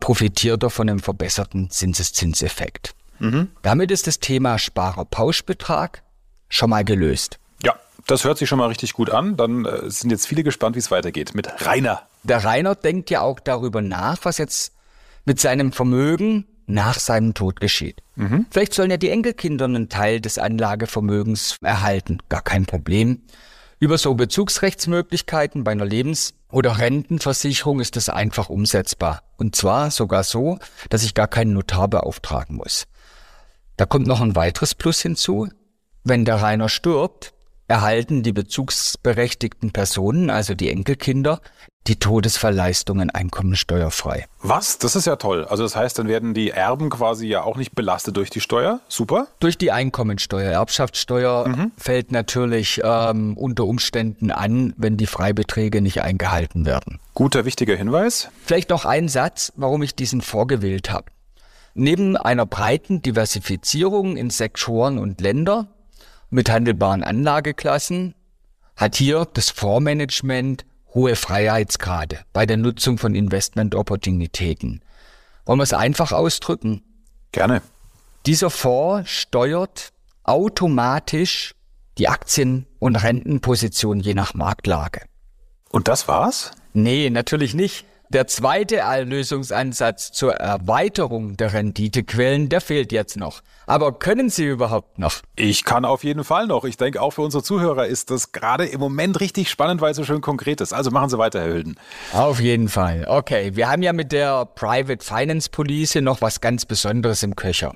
profitiert 0.01 0.63
er 0.63 0.71
von 0.71 0.89
einem 0.89 1.01
verbesserten 1.01 1.71
Zinseszinseffekt. 1.71 2.95
Mhm. 3.19 3.51
Damit 3.63 3.91
ist 3.91 4.07
das 4.07 4.19
Thema 4.19 4.59
Sparerpauschbetrag 4.59 6.03
schon 6.50 6.69
mal 6.69 6.85
gelöst. 6.85 7.38
Ja, 7.64 7.76
das 8.07 8.25
hört 8.25 8.37
sich 8.37 8.49
schon 8.49 8.59
mal 8.59 8.66
richtig 8.66 8.92
gut 8.92 9.09
an. 9.09 9.38
Dann 9.38 9.64
äh, 9.64 9.88
sind 9.88 10.11
jetzt 10.11 10.26
viele 10.26 10.42
gespannt, 10.42 10.76
wie 10.76 10.80
es 10.80 10.90
weitergeht 10.90 11.35
mit 11.35 11.49
Rainer. 11.66 12.02
Der 12.25 12.45
Rainer 12.45 12.75
denkt 12.75 13.09
ja 13.09 13.23
auch 13.23 13.40
darüber 13.40 13.80
nach, 13.80 14.19
was 14.25 14.37
jetzt 14.37 14.75
mit 15.25 15.40
seinem 15.40 15.73
Vermögen 15.73 16.47
nach 16.66 16.99
seinem 16.99 17.35
Tod 17.35 17.61
geschieht. 17.61 18.02
Mhm. 18.16 18.47
Vielleicht 18.50 18.75
sollen 18.75 18.90
ja 18.90 18.97
die 18.97 19.11
Enkelkinder 19.11 19.64
einen 19.64 19.88
Teil 19.88 20.21
des 20.21 20.38
Anlagevermögens 20.38 21.57
erhalten. 21.62 22.19
Gar 22.28 22.42
kein 22.42 22.66
Problem. 22.66 23.23
Über 23.78 23.97
so 23.97 24.14
Bezugsrechtsmöglichkeiten 24.14 25.64
bei 25.64 25.73
einer 25.73 25.87
Lebens- 25.87 26.35
oder 26.50 26.78
Rentenversicherung 26.78 27.80
ist 27.80 27.97
das 27.97 28.09
einfach 28.09 28.50
umsetzbar. 28.50 29.23
Und 29.37 29.57
zwar 29.57 29.90
sogar 29.90 30.23
so, 30.23 30.59
dass 30.90 31.02
ich 31.02 31.14
gar 31.14 31.28
keinen 31.28 31.54
Notar 31.54 31.88
beauftragen 31.88 32.57
muss. 32.57 32.87
Da 33.76 33.87
kommt 33.87 34.07
noch 34.07 34.21
ein 34.21 34.37
weiteres 34.37 34.75
Plus 34.75 35.00
hinzu. 35.00 35.49
Wenn 36.11 36.25
der 36.25 36.43
Rainer 36.43 36.69
stirbt, 36.69 37.35
erhalten 37.69 38.25
die 38.25 38.33
bezugsberechtigten 38.33 39.71
Personen, 39.71 40.29
also 40.29 40.55
die 40.55 40.69
Enkelkinder, 40.69 41.40
die 41.87 42.00
Todesverleistungen 42.00 43.11
einkommensteuerfrei. 43.11 44.26
Was? 44.43 44.79
Das 44.79 44.97
ist 44.97 45.07
ja 45.07 45.14
toll. 45.14 45.45
Also 45.45 45.62
das 45.62 45.76
heißt, 45.76 46.00
dann 46.00 46.09
werden 46.09 46.35
die 46.35 46.50
Erben 46.50 46.90
quasi 46.90 47.29
ja 47.29 47.45
auch 47.45 47.57
nicht 47.57 47.76
belastet 47.76 48.17
durch 48.17 48.29
die 48.29 48.40
Steuer. 48.40 48.81
Super. 48.88 49.29
Durch 49.38 49.57
die 49.57 49.71
Einkommensteuer. 49.71 50.50
Erbschaftssteuer 50.50 51.47
mhm. 51.47 51.71
fällt 51.76 52.11
natürlich 52.11 52.81
ähm, 52.83 53.37
unter 53.37 53.67
Umständen 53.67 54.33
an, 54.33 54.75
wenn 54.76 54.97
die 54.97 55.07
Freibeträge 55.07 55.81
nicht 55.81 56.02
eingehalten 56.02 56.67
werden. 56.67 56.99
Guter, 57.14 57.45
wichtiger 57.45 57.76
Hinweis. 57.76 58.31
Vielleicht 58.45 58.71
noch 58.71 58.85
ein 58.85 59.07
Satz, 59.07 59.52
warum 59.55 59.85
ich 59.85 59.95
diesen 59.95 60.23
vorgewählt 60.23 60.90
habe. 60.90 61.05
Neben 61.75 62.17
einer 62.17 62.47
breiten 62.47 63.00
Diversifizierung 63.00 64.17
in 64.17 64.31
Sektoren 64.31 64.99
und 64.99 65.21
Länder 65.21 65.69
mit 66.31 66.51
handelbaren 66.51 67.03
Anlageklassen 67.03 68.15
hat 68.77 68.97
hier 68.97 69.27
das 69.33 69.51
Fondsmanagement 69.51 70.65
hohe 70.95 71.17
Freiheitsgrade 71.17 72.21
bei 72.33 72.47
der 72.47 72.57
Nutzung 72.57 72.99
von 72.99 73.15
Investmentopportunitäten. 73.15 74.83
Wollen 75.45 75.59
wir 75.59 75.65
es 75.65 75.73
einfach 75.73 76.13
ausdrücken? 76.13 76.83
Gerne. 77.33 77.63
Dieser 78.27 78.51
Fonds 78.51 79.11
steuert 79.11 79.93
automatisch 80.25 81.55
die 81.99 82.09
Aktien- 82.09 82.67
und 82.79 82.97
Rentenposition 82.97 84.01
je 84.01 84.15
nach 84.15 84.35
Marktlage. 84.35 85.03
Und 85.71 85.89
das 85.89 86.09
war's? 86.09 86.53
Nee, 86.73 87.11
natürlich 87.11 87.55
nicht. 87.55 87.85
Der 88.12 88.26
zweite 88.26 88.83
Lösungsansatz 89.05 90.11
zur 90.11 90.35
Erweiterung 90.35 91.37
der 91.37 91.52
Renditequellen, 91.52 92.49
der 92.49 92.61
fehlt 92.61 92.90
jetzt 92.90 93.17
noch. 93.17 93.40
Aber 93.69 94.00
können 94.00 94.31
Sie 94.31 94.47
überhaupt 94.47 94.99
noch? 94.99 95.23
Ich 95.37 95.64
kann 95.64 95.85
auf 95.85 96.02
jeden 96.02 96.25
Fall 96.25 96.49
noch. 96.49 96.64
Ich 96.64 96.76
denke, 96.76 97.00
auch 97.00 97.12
für 97.12 97.23
unsere 97.23 97.45
Zuhörer 97.45 97.87
ist 97.87 98.11
das 98.11 98.33
gerade 98.33 98.67
im 98.67 98.81
Moment 98.81 99.21
richtig 99.21 99.49
spannend, 99.49 99.81
weil 99.81 99.93
es 99.93 99.97
so 99.97 100.02
schön 100.02 100.23
konkret 100.23 100.61
ist. 100.61 100.73
Also 100.73 100.90
machen 100.90 101.09
Sie 101.09 101.19
weiter, 101.19 101.40
Herr 101.40 101.52
Hülden. 101.52 101.79
Auf 102.12 102.40
jeden 102.40 102.69
Fall. 102.69 103.07
Okay, 103.07 103.55
wir 103.55 103.71
haben 103.71 103.83
ja 103.83 103.93
mit 103.93 104.11
der 104.11 104.45
Private 104.45 105.05
Finance 105.05 105.49
Police 105.49 105.95
noch 105.95 106.21
was 106.21 106.40
ganz 106.40 106.67
Besonderes 106.67 107.23
im 107.23 107.37
Köcher. 107.37 107.75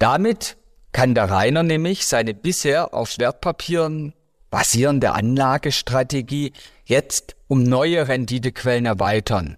Damit 0.00 0.56
kann 0.90 1.14
der 1.14 1.30
Rainer 1.30 1.62
nämlich 1.62 2.08
seine 2.08 2.34
bisher 2.34 2.92
auf 2.92 3.18
Wertpapieren 3.18 4.14
basierende 4.50 5.12
Anlagestrategie 5.12 6.52
jetzt 6.84 7.34
um 7.54 7.62
neue 7.62 8.08
Renditequellen 8.08 8.84
erweitern, 8.84 9.56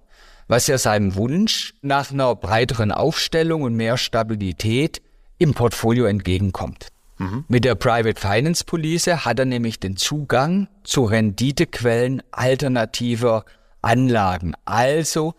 was 0.49 0.67
ja 0.67 0.77
seinem 0.77 1.15
Wunsch 1.15 1.73
nach 1.81 2.11
einer 2.11 2.35
breiteren 2.35 2.93
Aufstellung 2.93 3.63
und 3.63 3.75
mehr 3.75 3.97
Stabilität 3.97 5.01
im 5.39 5.55
Portfolio 5.55 6.05
entgegenkommt. 6.05 6.89
Mhm. 7.17 7.47
Mit 7.49 7.65
der 7.65 7.75
Private 7.75 8.21
Finance 8.21 8.65
Police 8.67 9.07
hat 9.07 9.39
er 9.39 9.47
nämlich 9.47 9.81
den 9.81 9.97
Zugang 9.97 10.69
zu 10.85 11.05
Renditequellen 11.05 12.23
alternativer 12.33 13.47
Anlagen, 13.81 14.53
also 14.67 15.33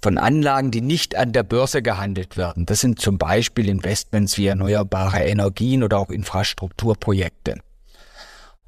von 0.00 0.16
Anlagen, 0.16 0.70
die 0.70 0.80
nicht 0.80 1.16
an 1.16 1.34
der 1.34 1.42
Börse 1.42 1.82
gehandelt 1.82 2.38
werden. 2.38 2.64
Das 2.64 2.80
sind 2.80 2.98
zum 2.98 3.18
Beispiel 3.18 3.68
Investments 3.68 4.38
wie 4.38 4.46
erneuerbare 4.46 5.18
Energien 5.18 5.82
oder 5.82 5.98
auch 5.98 6.08
Infrastrukturprojekte. 6.08 7.56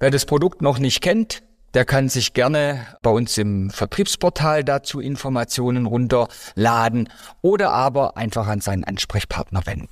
Wer 0.01 0.11
das 0.11 0.27
Produkt 0.27 0.61
noch 0.61 0.79
nicht 0.79 1.01
kennt, 1.01 1.43
der 1.75 1.85
kann 1.85 2.09
sich 2.09 2.35
gerne 2.35 2.87
bei 3.03 3.11
uns 3.11 3.39
im 3.39 3.71
Vertriebsportal 3.71 4.65
dazu 4.65 5.01
Informationen 5.01 5.87
runterladen 5.87 7.09
oder 7.41 7.73
aber 7.73 8.17
einfach 8.17 8.47
an 8.47 8.61
seinen 8.61 8.85
Ansprechpartner 8.85 9.67
wenden. 9.67 9.89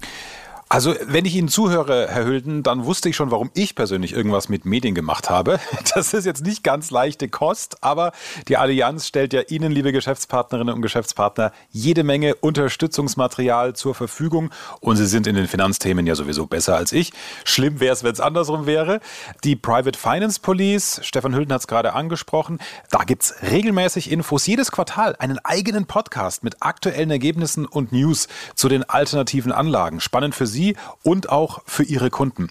Also, 0.72 0.94
wenn 1.04 1.24
ich 1.24 1.34
Ihnen 1.34 1.48
zuhöre, 1.48 2.06
Herr 2.08 2.24
Hülden, 2.24 2.62
dann 2.62 2.84
wusste 2.84 3.08
ich 3.08 3.16
schon, 3.16 3.32
warum 3.32 3.50
ich 3.54 3.74
persönlich 3.74 4.12
irgendwas 4.12 4.48
mit 4.48 4.64
Medien 4.64 4.94
gemacht 4.94 5.28
habe. 5.28 5.58
Das 5.96 6.14
ist 6.14 6.24
jetzt 6.24 6.44
nicht 6.44 6.62
ganz 6.62 6.92
leichte 6.92 7.28
Kost, 7.28 7.82
aber 7.82 8.12
die 8.46 8.56
Allianz 8.56 9.08
stellt 9.08 9.32
ja 9.32 9.40
Ihnen, 9.40 9.72
liebe 9.72 9.90
Geschäftspartnerinnen 9.90 10.72
und 10.72 10.82
Geschäftspartner, 10.82 11.50
jede 11.70 12.04
Menge 12.04 12.36
Unterstützungsmaterial 12.36 13.74
zur 13.74 13.96
Verfügung. 13.96 14.50
Und 14.78 14.96
Sie 14.96 15.06
sind 15.06 15.26
in 15.26 15.34
den 15.34 15.48
Finanzthemen 15.48 16.06
ja 16.06 16.14
sowieso 16.14 16.46
besser 16.46 16.76
als 16.76 16.92
ich. 16.92 17.12
Schlimm 17.42 17.80
wäre 17.80 17.92
es, 17.92 18.04
wenn 18.04 18.12
es 18.12 18.20
andersrum 18.20 18.66
wäre. 18.66 19.00
Die 19.42 19.56
Private 19.56 19.98
Finance 19.98 20.38
Police, 20.40 21.00
Stefan 21.02 21.34
Hülden 21.34 21.52
hat 21.52 21.62
es 21.62 21.66
gerade 21.66 21.94
angesprochen, 21.94 22.60
da 22.90 23.02
gibt 23.02 23.24
es 23.24 23.34
regelmäßig 23.42 24.12
Infos, 24.12 24.46
jedes 24.46 24.70
Quartal 24.70 25.16
einen 25.18 25.40
eigenen 25.40 25.86
Podcast 25.86 26.44
mit 26.44 26.58
aktuellen 26.60 27.10
Ergebnissen 27.10 27.66
und 27.66 27.90
News 27.90 28.28
zu 28.54 28.68
den 28.68 28.88
alternativen 28.88 29.50
Anlagen. 29.50 29.98
Spannend 29.98 30.36
für 30.36 30.46
Sie 30.46 30.59
Sie 30.60 30.76
und 31.02 31.30
auch 31.30 31.62
für 31.66 31.82
Ihre 31.82 32.10
Kunden. 32.10 32.48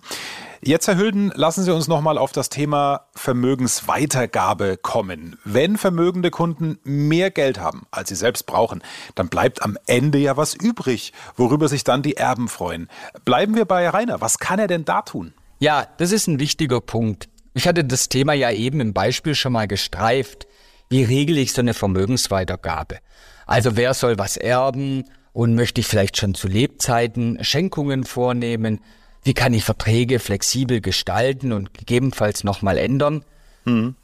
Jetzt, 0.61 0.87
Herr 0.87 0.97
Hülden, 0.97 1.31
lassen 1.35 1.63
Sie 1.63 1.73
uns 1.73 1.87
nochmal 1.87 2.17
auf 2.17 2.31
das 2.31 2.49
Thema 2.49 3.07
Vermögensweitergabe 3.15 4.77
kommen. 4.77 5.37
Wenn 5.45 5.77
vermögende 5.77 6.31
Kunden 6.31 6.79
mehr 6.83 7.31
Geld 7.31 7.59
haben, 7.59 7.85
als 7.91 8.09
sie 8.09 8.15
selbst 8.15 8.45
brauchen, 8.45 8.81
dann 9.15 9.29
bleibt 9.29 9.63
am 9.63 9.77
Ende 9.85 10.17
ja 10.17 10.35
was 10.35 10.55
übrig, 10.55 11.13
worüber 11.37 11.69
sich 11.69 11.85
dann 11.85 12.01
die 12.01 12.17
Erben 12.17 12.49
freuen. 12.49 12.89
Bleiben 13.23 13.55
wir 13.55 13.65
bei 13.65 13.87
Rainer. 13.87 14.19
Was 14.19 14.39
kann 14.39 14.59
er 14.59 14.67
denn 14.67 14.83
da 14.83 15.01
tun? 15.01 15.33
Ja, 15.59 15.87
das 15.97 16.11
ist 16.11 16.27
ein 16.27 16.39
wichtiger 16.39 16.81
Punkt. 16.81 17.29
Ich 17.53 17.67
hatte 17.67 17.85
das 17.85 18.09
Thema 18.09 18.33
ja 18.33 18.51
eben 18.51 18.81
im 18.81 18.93
Beispiel 18.93 19.35
schon 19.35 19.53
mal 19.53 19.67
gestreift. 19.67 20.47
Wie 20.89 21.03
regel 21.03 21.37
ich 21.37 21.53
so 21.53 21.61
eine 21.61 21.73
Vermögensweitergabe? 21.73 22.97
Also 23.45 23.77
wer 23.77 23.93
soll 23.93 24.17
was 24.17 24.35
erben? 24.35 25.05
Und 25.33 25.55
möchte 25.55 25.81
ich 25.81 25.87
vielleicht 25.87 26.17
schon 26.17 26.33
zu 26.33 26.47
Lebzeiten 26.47 27.43
Schenkungen 27.43 28.03
vornehmen? 28.03 28.81
Wie 29.23 29.33
kann 29.33 29.53
ich 29.53 29.63
Verträge 29.63 30.19
flexibel 30.19 30.81
gestalten 30.81 31.51
und 31.51 31.73
gegebenenfalls 31.73 32.43
nochmal 32.43 32.77
ändern? 32.77 33.23
Mhm. 33.65 33.95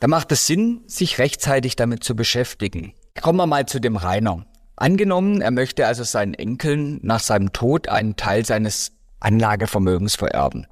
Da 0.00 0.08
macht 0.08 0.32
es 0.32 0.46
Sinn, 0.46 0.80
sich 0.86 1.18
rechtzeitig 1.18 1.76
damit 1.76 2.04
zu 2.04 2.16
beschäftigen. 2.16 2.94
Kommen 3.20 3.38
wir 3.38 3.46
mal 3.46 3.66
zu 3.66 3.80
dem 3.80 3.96
Rainer. 3.96 4.46
Angenommen, 4.76 5.42
er 5.42 5.50
möchte 5.50 5.86
also 5.86 6.04
seinen 6.04 6.32
Enkeln 6.32 7.00
nach 7.02 7.20
seinem 7.20 7.52
Tod 7.52 7.88
einen 7.88 8.16
Teil 8.16 8.46
seines 8.46 8.92
Anlagevermögens 9.20 10.14
vererben. 10.14 10.66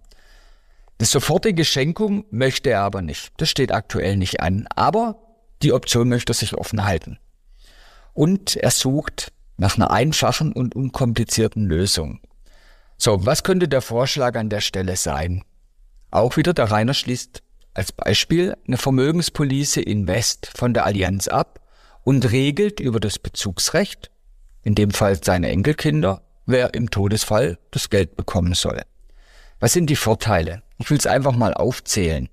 Das 0.97 1.11
sofortige 1.11 1.65
Schenkung 1.65 2.25
möchte 2.31 2.71
er 2.71 2.81
aber 2.81 3.03
nicht. 3.03 3.33
Das 3.37 3.51
steht 3.51 3.71
aktuell 3.71 4.17
nicht 4.17 4.41
an. 4.41 4.67
Aber 4.75 5.19
die 5.63 5.73
Option 5.73 6.09
möchte 6.09 6.33
er 6.33 6.35
sich 6.35 6.55
offen 6.55 6.85
halten. 6.85 7.19
Und 8.15 8.57
er 8.57 8.71
sucht 8.71 9.33
nach 9.59 9.77
einer 9.77 9.91
einfachen 9.91 10.53
und 10.53 10.75
unkomplizierten 10.75 11.67
Lösung. 11.67 12.21
So, 12.97 13.27
was 13.27 13.43
könnte 13.43 13.69
der 13.69 13.83
Vorschlag 13.83 14.35
an 14.37 14.49
der 14.49 14.61
Stelle 14.61 14.97
sein? 14.97 15.45
Auch 16.11 16.37
wieder 16.37 16.55
der 16.55 16.71
Rainer 16.71 16.95
schließt 16.95 17.43
als 17.75 17.93
Beispiel 17.93 18.57
eine 18.67 18.79
Vermögenspolice 18.79 19.81
Invest 19.81 20.51
von 20.57 20.75
der 20.75 20.87
Allianz 20.87 21.29
ab 21.29 21.61
und 22.03 22.33
regelt 22.33 22.81
über 22.81 22.99
das 22.99 23.19
Bezugsrecht, 23.19 24.11
in 24.63 24.75
dem 24.75 24.91
Fall 24.91 25.23
seine 25.23 25.51
Enkelkinder, 25.51 26.23
wer 26.47 26.75
im 26.75 26.91
Todesfall 26.91 27.59
das 27.71 27.91
Geld 27.91 28.17
bekommen 28.17 28.55
soll. 28.55 28.83
Was 29.61 29.73
sind 29.73 29.91
die 29.91 29.97
Vorteile? 29.97 30.63
Ich 30.79 30.91
will 30.91 30.99
es 30.99 31.07
einfach 31.07 31.37
mal 31.37 31.53
aufzählen. 31.55 32.29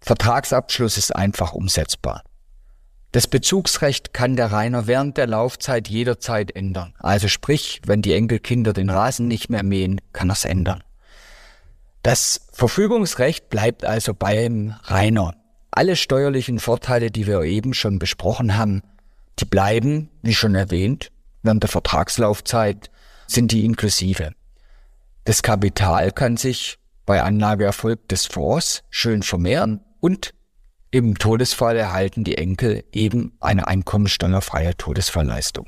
Vertragsabschluss 0.00 0.96
ist 0.98 1.14
einfach 1.14 1.52
umsetzbar. 1.52 2.24
Das 3.12 3.26
Bezugsrecht 3.26 4.14
kann 4.14 4.36
der 4.36 4.52
Rainer 4.52 4.86
während 4.86 5.18
der 5.18 5.26
Laufzeit 5.26 5.88
jederzeit 5.88 6.50
ändern. 6.56 6.94
Also 6.98 7.28
sprich, 7.28 7.82
wenn 7.84 8.00
die 8.00 8.14
Enkelkinder 8.14 8.72
den 8.72 8.88
Rasen 8.88 9.28
nicht 9.28 9.50
mehr 9.50 9.62
mähen, 9.62 10.00
kann 10.14 10.30
er 10.30 10.32
es 10.32 10.46
ändern. 10.46 10.82
Das 12.02 12.48
Verfügungsrecht 12.52 13.50
bleibt 13.50 13.84
also 13.84 14.14
beim 14.14 14.74
Rainer. 14.84 15.34
Alle 15.70 15.94
steuerlichen 15.94 16.58
Vorteile, 16.58 17.10
die 17.10 17.26
wir 17.26 17.42
eben 17.42 17.74
schon 17.74 17.98
besprochen 17.98 18.56
haben, 18.56 18.82
die 19.38 19.44
bleiben, 19.44 20.08
wie 20.22 20.34
schon 20.34 20.54
erwähnt, 20.54 21.12
während 21.42 21.62
der 21.62 21.70
Vertragslaufzeit 21.70 22.90
sind 23.26 23.52
die 23.52 23.64
inklusive. 23.64 24.32
Das 25.24 25.42
Kapital 25.42 26.12
kann 26.12 26.38
sich 26.38 26.78
bei 27.04 27.22
Anlageerfolg 27.22 28.08
des 28.08 28.26
Fonds 28.26 28.82
schön 28.90 29.22
vermehren 29.22 29.80
und 30.00 30.34
im 30.92 31.18
Todesfall 31.18 31.76
erhalten 31.76 32.22
die 32.22 32.36
Enkel 32.36 32.84
eben 32.92 33.32
eine 33.40 33.66
einkommensteuerfreie 33.66 34.76
Todesfallleistung. 34.76 35.66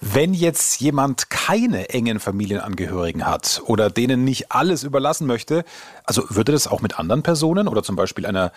Wenn 0.00 0.32
jetzt 0.34 0.80
jemand 0.80 1.30
keine 1.30 1.90
engen 1.90 2.18
Familienangehörigen 2.18 3.26
hat 3.26 3.62
oder 3.66 3.90
denen 3.90 4.24
nicht 4.24 4.50
alles 4.50 4.82
überlassen 4.82 5.26
möchte, 5.26 5.64
also 6.04 6.24
würde 6.30 6.52
das 6.52 6.66
auch 6.66 6.80
mit 6.80 6.98
anderen 6.98 7.22
Personen 7.22 7.68
oder 7.68 7.82
zum 7.82 7.96
Beispiel 7.96 8.24
einer, 8.24 8.50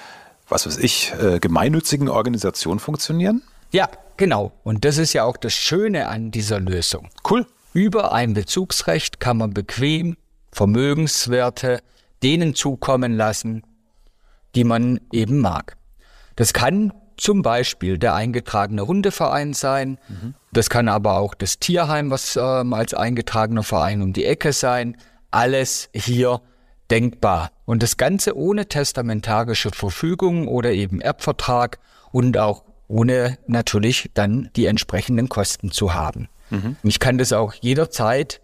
was 0.47 0.65
weiß 0.65 0.77
ich, 0.77 1.13
äh, 1.21 1.39
gemeinnützigen 1.39 2.07
Organisation 2.07 2.79
funktionieren? 2.79 3.43
Ja, 3.71 3.89
genau. 4.15 4.53
Und 4.63 4.85
das 4.85 4.97
ist 4.97 5.11
ja 5.11 5.25
auch 5.25 5.37
das 5.37 5.53
Schöne 5.53 6.07
an 6.07 6.31
dieser 6.31 6.61
Lösung. 6.61 7.09
Cool. 7.29 7.45
Über 7.73 8.13
ein 8.13 8.33
Bezugsrecht 8.33 9.19
kann 9.19 9.37
man 9.37 9.53
bequem 9.53 10.15
Vermögenswerte 10.53 11.81
denen 12.23 12.55
zukommen 12.55 13.15
lassen, 13.15 13.63
die 14.55 14.63
man 14.63 14.99
eben 15.11 15.39
mag. 15.39 15.77
Das 16.35 16.53
kann 16.53 16.93
zum 17.17 17.41
Beispiel 17.41 17.97
der 17.97 18.13
eingetragene 18.13 18.85
Hundeverein 18.85 19.53
sein. 19.53 19.97
Mhm. 20.07 20.35
Das 20.53 20.69
kann 20.69 20.87
aber 20.87 21.17
auch 21.17 21.33
das 21.33 21.59
Tierheim, 21.59 22.11
was 22.11 22.37
ähm, 22.39 22.73
als 22.73 22.93
eingetragener 22.93 23.63
Verein 23.63 24.01
um 24.01 24.13
die 24.13 24.25
Ecke 24.25 24.53
sein. 24.53 24.97
Alles 25.31 25.89
hier 25.93 26.41
denkbar. 26.89 27.51
Und 27.65 27.83
das 27.83 27.97
Ganze 27.97 28.37
ohne 28.37 28.67
testamentarische 28.67 29.71
Verfügung 29.71 30.47
oder 30.47 30.71
eben 30.71 31.01
Erbvertrag 31.01 31.79
und 32.11 32.37
auch 32.37 32.63
ohne 32.87 33.37
natürlich 33.47 34.11
dann 34.13 34.49
die 34.55 34.65
entsprechenden 34.65 35.27
Kosten 35.27 35.71
zu 35.71 35.93
haben. 35.93 36.29
Mhm. 36.49 36.77
Ich 36.83 36.99
kann 36.99 37.17
das 37.17 37.33
auch 37.33 37.53
jederzeit 37.53 38.41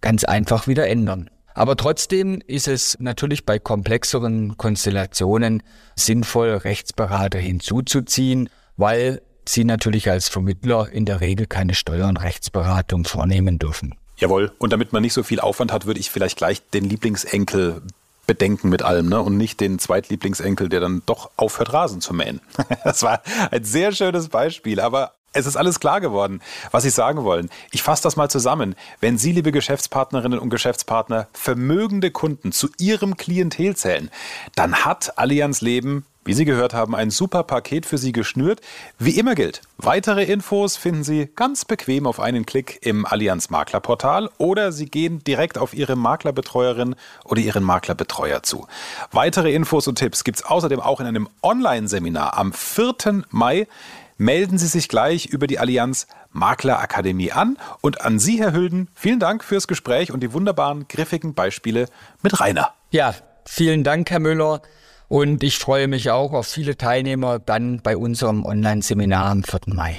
ganz 0.00 0.24
einfach 0.24 0.66
wieder 0.66 0.86
ändern. 0.88 1.30
Aber 1.56 1.74
trotzdem 1.74 2.42
ist 2.46 2.68
es 2.68 2.98
natürlich 3.00 3.46
bei 3.46 3.58
komplexeren 3.58 4.58
Konstellationen 4.58 5.62
sinnvoll, 5.94 6.50
Rechtsberater 6.50 7.38
hinzuzuziehen, 7.38 8.50
weil 8.76 9.22
sie 9.48 9.64
natürlich 9.64 10.10
als 10.10 10.28
Vermittler 10.28 10.90
in 10.92 11.06
der 11.06 11.22
Regel 11.22 11.46
keine 11.46 11.72
Steuer- 11.72 12.08
und 12.08 12.18
Rechtsberatung 12.18 13.06
vornehmen 13.06 13.58
dürfen. 13.58 13.94
Jawohl. 14.18 14.52
Und 14.58 14.74
damit 14.74 14.92
man 14.92 15.00
nicht 15.00 15.14
so 15.14 15.22
viel 15.22 15.40
Aufwand 15.40 15.72
hat, 15.72 15.86
würde 15.86 15.98
ich 15.98 16.10
vielleicht 16.10 16.36
gleich 16.36 16.62
den 16.70 16.84
Lieblingsenkel 16.84 17.80
bedenken 18.26 18.68
mit 18.68 18.82
allem, 18.82 19.08
ne? 19.08 19.22
Und 19.22 19.38
nicht 19.38 19.60
den 19.60 19.78
Zweitlieblingsenkel, 19.78 20.68
der 20.68 20.80
dann 20.80 21.02
doch 21.06 21.30
aufhört, 21.36 21.72
Rasen 21.72 22.02
zu 22.02 22.12
mähen. 22.12 22.40
Das 22.84 23.02
war 23.02 23.22
ein 23.50 23.64
sehr 23.64 23.92
schönes 23.92 24.28
Beispiel, 24.28 24.78
aber 24.78 25.12
es 25.36 25.46
ist 25.46 25.56
alles 25.56 25.80
klar 25.80 26.00
geworden, 26.00 26.40
was 26.70 26.82
Sie 26.82 26.90
sagen 26.90 27.24
wollen. 27.24 27.50
Ich 27.70 27.82
fasse 27.82 28.02
das 28.02 28.16
mal 28.16 28.30
zusammen. 28.30 28.74
Wenn 29.00 29.18
Sie, 29.18 29.32
liebe 29.32 29.52
Geschäftspartnerinnen 29.52 30.38
und 30.38 30.50
Geschäftspartner, 30.50 31.28
vermögende 31.32 32.10
Kunden 32.10 32.52
zu 32.52 32.68
Ihrem 32.78 33.16
Klientel 33.16 33.76
zählen, 33.76 34.10
dann 34.54 34.84
hat 34.84 35.18
Allianz 35.18 35.60
Leben 35.60 36.06
wie 36.26 36.34
Sie 36.34 36.44
gehört 36.44 36.74
haben, 36.74 36.96
ein 36.96 37.10
super 37.10 37.44
Paket 37.44 37.86
für 37.86 37.98
Sie 37.98 38.10
geschnürt. 38.10 38.60
Wie 38.98 39.16
immer 39.16 39.36
gilt, 39.36 39.62
weitere 39.78 40.24
Infos 40.24 40.76
finden 40.76 41.04
Sie 41.04 41.28
ganz 41.36 41.64
bequem 41.64 42.04
auf 42.04 42.18
einen 42.18 42.44
Klick 42.44 42.80
im 42.82 43.06
Allianz 43.06 43.48
Maklerportal 43.48 44.28
oder 44.36 44.72
Sie 44.72 44.86
gehen 44.86 45.22
direkt 45.22 45.56
auf 45.56 45.72
Ihre 45.72 45.94
Maklerbetreuerin 45.94 46.96
oder 47.24 47.40
Ihren 47.40 47.62
Maklerbetreuer 47.62 48.42
zu. 48.42 48.66
Weitere 49.12 49.54
Infos 49.54 49.86
und 49.86 49.98
Tipps 49.98 50.24
gibt 50.24 50.38
es 50.38 50.44
außerdem 50.44 50.80
auch 50.80 50.98
in 50.98 51.06
einem 51.06 51.28
Online-Seminar 51.44 52.36
am 52.36 52.52
4. 52.52 53.22
Mai 53.30 53.68
melden 54.16 54.58
Sie 54.58 54.66
sich 54.66 54.88
gleich 54.88 55.26
über 55.26 55.46
die 55.46 55.58
Allianz 55.58 56.06
Maklerakademie 56.30 57.32
an. 57.32 57.56
Und 57.80 58.00
an 58.00 58.18
Sie, 58.18 58.38
Herr 58.40 58.52
Hülden, 58.52 58.88
vielen 58.94 59.20
Dank 59.20 59.44
fürs 59.44 59.68
Gespräch 59.68 60.12
und 60.12 60.20
die 60.20 60.32
wunderbaren, 60.32 60.86
griffigen 60.88 61.34
Beispiele 61.34 61.86
mit 62.22 62.40
Rainer. 62.40 62.72
Ja, 62.90 63.14
vielen 63.44 63.84
Dank, 63.84 64.10
Herr 64.10 64.20
Müller. 64.20 64.62
Und 65.08 65.42
ich 65.42 65.58
freue 65.58 65.86
mich 65.86 66.10
auch 66.10 66.32
auf 66.32 66.46
viele 66.46 66.76
Teilnehmer 66.76 67.38
dann 67.38 67.80
bei 67.80 67.96
unserem 67.96 68.44
Online-Seminar 68.44 69.26
am 69.26 69.44
4. 69.44 69.60
Mai. 69.66 69.96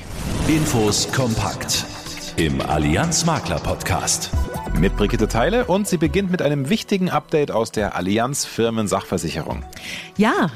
Infos 0.48 1.12
kompakt 1.12 1.86
im 2.36 2.62
Allianz 2.62 3.26
Makler 3.26 3.60
Podcast 3.60 4.32
mit 4.74 4.96
Brigitte 4.96 5.28
Teile 5.28 5.66
und 5.66 5.88
sie 5.88 5.98
beginnt 5.98 6.32
mit 6.32 6.42
einem 6.42 6.70
wichtigen 6.70 7.10
Update 7.10 7.52
aus 7.52 7.72
der 7.72 7.96
Allianz 7.96 8.46
Firmen 8.46 8.88
Sachversicherung. 8.88 9.64
Ja, 10.18 10.50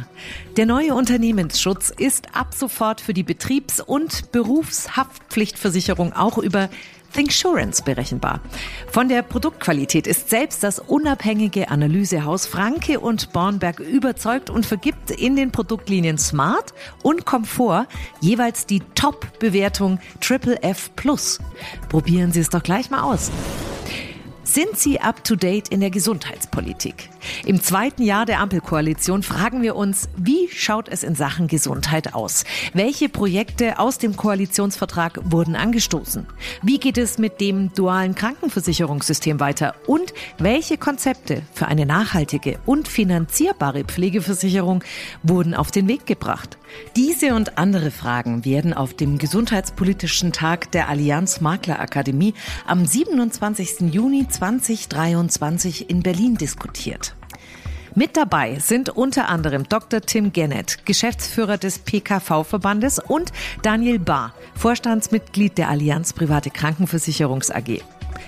der 0.58 0.66
neue 0.66 0.94
Unternehmensschutz 0.94 1.90
ist 1.90 2.36
ab 2.36 2.54
sofort 2.54 3.02
für 3.02 3.14
die 3.14 3.24
Betriebs- 3.24 3.80
und 3.80 4.32
Berufshaftpflichtversicherung 4.32 6.14
auch 6.14 6.38
über 6.38 6.70
Thinksurance 7.14 7.84
berechenbar. 7.84 8.40
Von 8.88 9.10
der 9.10 9.22
Produktqualität 9.22 10.08
ist 10.08 10.30
selbst 10.30 10.64
das 10.64 10.80
unabhängige 10.80 11.70
Analysehaus 11.70 12.46
Franke 12.46 13.00
und 13.00 13.34
Bornberg 13.34 13.80
überzeugt 13.80 14.50
und 14.50 14.66
vergibt 14.66 15.12
in 15.12 15.36
den 15.36 15.52
Produktlinien 15.52 16.18
Smart 16.18 16.74
und 17.04 17.26
Komfort 17.26 17.88
jeweils 18.22 18.66
die 18.66 18.82
Top-Bewertung 18.96 20.00
Triple 20.22 20.62
F 20.64 20.96
Plus. 20.96 21.40
Probieren 21.90 22.32
Sie 22.32 22.40
es 22.40 22.50
doch 22.50 22.64
gleich 22.64 22.90
mal 22.90 23.02
aus. 23.02 23.32
Sind 24.54 24.78
Sie 24.78 25.00
up-to-date 25.00 25.70
in 25.70 25.80
der 25.80 25.92
Gesundheitspolitik? 25.92 27.10
Im 27.46 27.62
zweiten 27.62 28.04
Jahr 28.04 28.26
der 28.26 28.42
Ampelkoalition 28.42 29.24
fragen 29.24 29.62
wir 29.62 29.78
uns, 29.78 30.10
wie 30.18 30.50
schaut 30.52 30.90
es 30.90 31.04
in 31.04 31.16
Sachen 31.16 31.48
Gesundheit 31.48 32.14
aus? 32.14 32.44
Welche 32.74 33.08
Projekte 33.08 33.80
aus 33.80 33.98
dem 33.98 34.18
Koalitionsvertrag 34.18 35.22
wurden 35.24 35.56
angestoßen? 35.56 36.28
Wie 36.64 36.80
geht 36.80 36.98
es 36.98 37.18
mit 37.18 37.40
dem 37.40 37.74
dualen 37.74 38.14
Krankenversicherungssystem 38.14 39.40
weiter? 39.40 39.74
Und 39.88 40.14
welche 40.38 40.78
Konzepte 40.78 41.44
für 41.54 41.68
eine 41.68 41.86
nachhaltige 41.86 42.60
und 42.66 42.90
finanzierbare 42.90 43.86
Pflegeversicherung 43.86 44.84
wurden 45.24 45.54
auf 45.54 45.72
den 45.72 45.88
Weg 45.88 46.06
gebracht? 46.06 46.58
Diese 46.98 47.36
und 47.36 47.58
andere 47.58 47.92
Fragen 47.92 48.44
werden 48.44 48.74
auf 48.74 48.94
dem 48.94 49.18
Gesundheitspolitischen 49.18 50.34
Tag 50.34 50.72
der 50.72 50.90
Allianz 50.90 51.40
Maklerakademie 51.40 52.34
am 52.66 52.86
27. 52.86 53.94
Juni 53.94 54.28
2023 54.42 55.90
in 55.92 56.02
Berlin 56.02 56.36
diskutiert. 56.36 57.16
Mit 57.94 58.18
dabei 58.18 58.58
sind 58.58 58.90
unter 58.90 59.30
anderem 59.30 59.70
Dr. 59.70 60.02
Tim 60.02 60.34
Gennett, 60.34 60.84
Geschäftsführer 60.88 61.60
des 61.60 61.78
PKV-Verbandes 61.78 62.98
und 62.98 63.32
Daniel 63.62 64.00
Bahr, 64.00 64.34
Vorstandsmitglied 64.56 65.60
der 65.60 65.70
Allianz 65.70 66.14
Private 66.14 66.50
Krankenversicherungs 66.50 67.52
AG. 67.52 67.84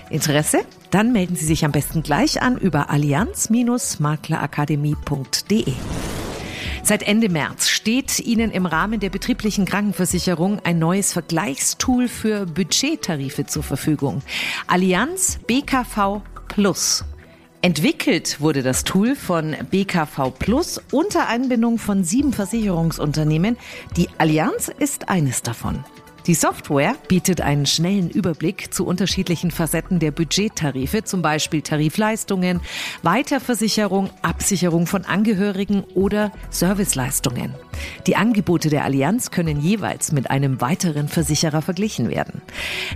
Interesse? 0.08 0.60
Dann 0.92 1.10
melden 1.10 1.34
Sie 1.34 1.46
sich 1.46 1.64
am 1.64 1.72
besten 1.72 2.04
gleich 2.04 2.40
an 2.40 2.58
über 2.58 2.90
allianz-maklerakademie.de. 2.90 5.72
Seit 6.86 7.02
Ende 7.02 7.30
März 7.30 7.70
steht 7.70 8.20
Ihnen 8.20 8.50
im 8.50 8.66
Rahmen 8.66 9.00
der 9.00 9.08
betrieblichen 9.08 9.64
Krankenversicherung 9.64 10.60
ein 10.64 10.78
neues 10.78 11.14
Vergleichstool 11.14 12.08
für 12.08 12.44
Budgettarife 12.44 13.46
zur 13.46 13.62
Verfügung. 13.62 14.20
Allianz 14.66 15.38
BKV 15.46 16.20
Plus. 16.48 17.02
Entwickelt 17.62 18.38
wurde 18.42 18.62
das 18.62 18.84
Tool 18.84 19.16
von 19.16 19.56
BKV 19.70 20.30
Plus 20.38 20.78
unter 20.92 21.26
Einbindung 21.26 21.78
von 21.78 22.04
sieben 22.04 22.34
Versicherungsunternehmen. 22.34 23.56
Die 23.96 24.10
Allianz 24.18 24.68
ist 24.68 25.08
eines 25.08 25.40
davon. 25.40 25.82
Die 26.26 26.34
Software 26.34 26.96
bietet 27.06 27.42
einen 27.42 27.66
schnellen 27.66 28.08
Überblick 28.08 28.72
zu 28.72 28.86
unterschiedlichen 28.86 29.50
Facetten 29.50 29.98
der 29.98 30.10
Budgettarife, 30.10 31.04
zum 31.04 31.20
Beispiel 31.20 31.60
Tarifleistungen, 31.60 32.60
Weiterversicherung, 33.02 34.08
Absicherung 34.22 34.86
von 34.86 35.04
Angehörigen 35.04 35.84
oder 35.94 36.32
Serviceleistungen. 36.48 37.54
Die 38.06 38.16
Angebote 38.16 38.70
der 38.70 38.84
Allianz 38.84 39.32
können 39.32 39.60
jeweils 39.60 40.12
mit 40.12 40.30
einem 40.30 40.62
weiteren 40.62 41.08
Versicherer 41.08 41.60
verglichen 41.60 42.08
werden. 42.08 42.40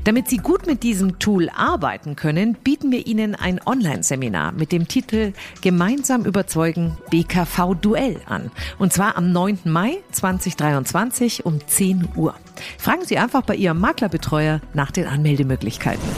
Damit 0.04 0.28
Sie 0.30 0.38
gut 0.38 0.66
mit 0.66 0.82
diesem 0.82 1.18
Tool 1.18 1.50
arbeiten 1.54 2.16
können, 2.16 2.54
bieten 2.54 2.90
wir 2.90 3.06
Ihnen 3.06 3.34
ein 3.34 3.60
Online-Seminar 3.64 4.52
mit 4.52 4.72
dem 4.72 4.88
Titel 4.88 5.34
Gemeinsam 5.60 6.24
überzeugen 6.24 6.96
BKV 7.10 7.74
Duell 7.78 8.22
an. 8.24 8.50
Und 8.78 8.94
zwar 8.94 9.18
am 9.18 9.32
9. 9.32 9.60
Mai 9.64 9.98
2023 10.12 11.44
um 11.44 11.58
10 11.66 12.08
Uhr. 12.16 12.34
Fragen 12.78 13.04
Sie 13.04 13.18
einfach 13.18 13.42
bei 13.42 13.54
Ihrem 13.54 13.80
Maklerbetreuer 13.80 14.60
nach 14.74 14.90
den 14.90 15.06
Anmeldemöglichkeiten. 15.06 16.08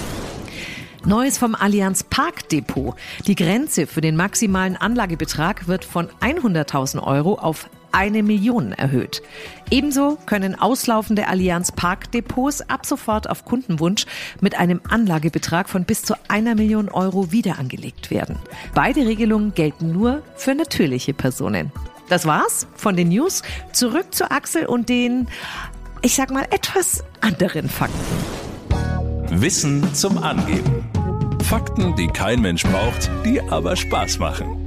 Neues 1.05 1.38
vom 1.38 1.55
Allianz 1.55 2.05
Parkdepot. 2.05 2.94
Die 3.26 3.35
Grenze 3.35 3.87
für 3.87 4.03
den 4.03 4.16
maximalen 4.16 4.76
Anlagebetrag 4.76 5.66
wird 5.66 5.85
von 5.85 6.09
100.000 6.20 7.03
Euro 7.03 7.35
auf 7.37 7.70
eine 7.92 8.22
Million 8.22 8.72
erhöht. 8.72 9.22
Ebenso 9.70 10.18
können 10.26 10.55
auslaufende 10.55 11.26
Allianz 11.26 11.72
Parkdepots 11.72 12.68
ab 12.68 12.87
sofort 12.87 13.29
auf 13.29 13.44
Kundenwunsch 13.44 14.07
mit 14.40 14.59
einem 14.59 14.81
Anlagebetrag 14.88 15.68
von 15.68 15.85
bis 15.85 16.03
zu 16.03 16.14
einer 16.29 16.55
Million 16.55 16.88
Euro 16.88 17.33
wieder 17.33 17.59
angelegt 17.59 18.11
werden. 18.11 18.37
Beide 18.74 19.07
Regelungen 19.07 19.55
gelten 19.55 19.92
nur 19.92 20.22
für 20.37 20.55
natürliche 20.55 21.14
Personen. 21.14 21.72
Das 22.09 22.26
war's 22.26 22.66
von 22.74 22.96
den 22.96 23.09
News. 23.09 23.42
Zurück 23.72 24.14
zu 24.14 24.31
Axel 24.31 24.66
und 24.66 24.88
den 24.88 25.29
ich 26.03 26.15
sag 26.15 26.31
mal, 26.31 26.47
etwas 26.51 27.05
anderen 27.21 27.69
Fakten. 27.69 27.99
Wissen 29.31 29.95
zum 29.95 30.19
Angeben. 30.19 30.89
Fakten, 31.43 31.95
die 31.97 32.09
kein 32.09 32.41
Mensch 32.41 32.63
braucht, 32.63 33.11
die 33.25 33.41
aber 33.41 33.77
Spaß 33.77 34.19
machen. 34.19 34.60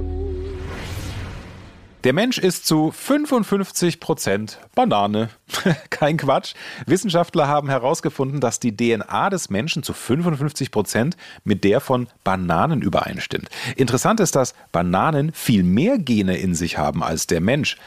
Der 2.04 2.12
Mensch 2.12 2.36
ist 2.36 2.66
zu 2.66 2.90
55 2.90 3.98
Prozent 3.98 4.58
Banane. 4.74 5.30
Kein 5.90 6.18
Quatsch. 6.18 6.52
Wissenschaftler 6.84 7.48
haben 7.48 7.70
herausgefunden, 7.70 8.40
dass 8.40 8.60
die 8.60 8.76
DNA 8.76 9.30
des 9.30 9.48
Menschen 9.48 9.82
zu 9.82 9.94
55 9.94 10.70
Prozent 10.70 11.16
mit 11.44 11.64
der 11.64 11.80
von 11.80 12.08
Bananen 12.22 12.82
übereinstimmt. 12.82 13.48
Interessant 13.76 14.20
ist, 14.20 14.36
dass 14.36 14.52
Bananen 14.70 15.32
viel 15.32 15.62
mehr 15.62 15.96
Gene 15.96 16.36
in 16.36 16.54
sich 16.54 16.76
haben 16.76 17.02
als 17.02 17.26
der 17.26 17.40
Mensch. 17.40 17.78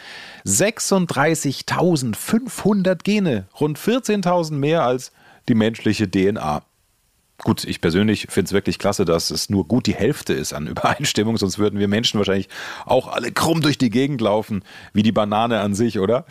36.500 0.48 3.04
Gene, 3.04 3.46
rund 3.60 3.78
14.000 3.78 4.54
mehr 4.54 4.84
als 4.84 5.12
die 5.48 5.54
menschliche 5.54 6.10
DNA. 6.10 6.64
Gut, 7.44 7.66
ich 7.66 7.82
persönlich 7.82 8.26
finde 8.32 8.48
es 8.48 8.54
wirklich 8.54 8.80
klasse, 8.80 9.06
dass 9.06 9.30
es 9.30 9.52
nur 9.52 9.68
gut 9.68 9.86
die 9.86 9.94
Hälfte 9.94 10.34
ist 10.34 10.54
an 10.54 10.66
Übereinstimmung, 10.68 11.38
sonst 11.38 11.60
würden 11.60 11.80
wir 11.80 11.88
Menschen 11.88 12.18
wahrscheinlich 12.18 12.50
auch 12.86 13.08
alle 13.08 13.32
krumm 13.32 13.62
durch 13.62 13.78
die 13.78 13.92
Gegend 13.92 14.22
laufen, 14.22 14.64
wie 14.92 15.04
die 15.04 15.12
Banane 15.12 15.60
an 15.60 15.76
sich, 15.76 16.00
oder? 16.00 16.26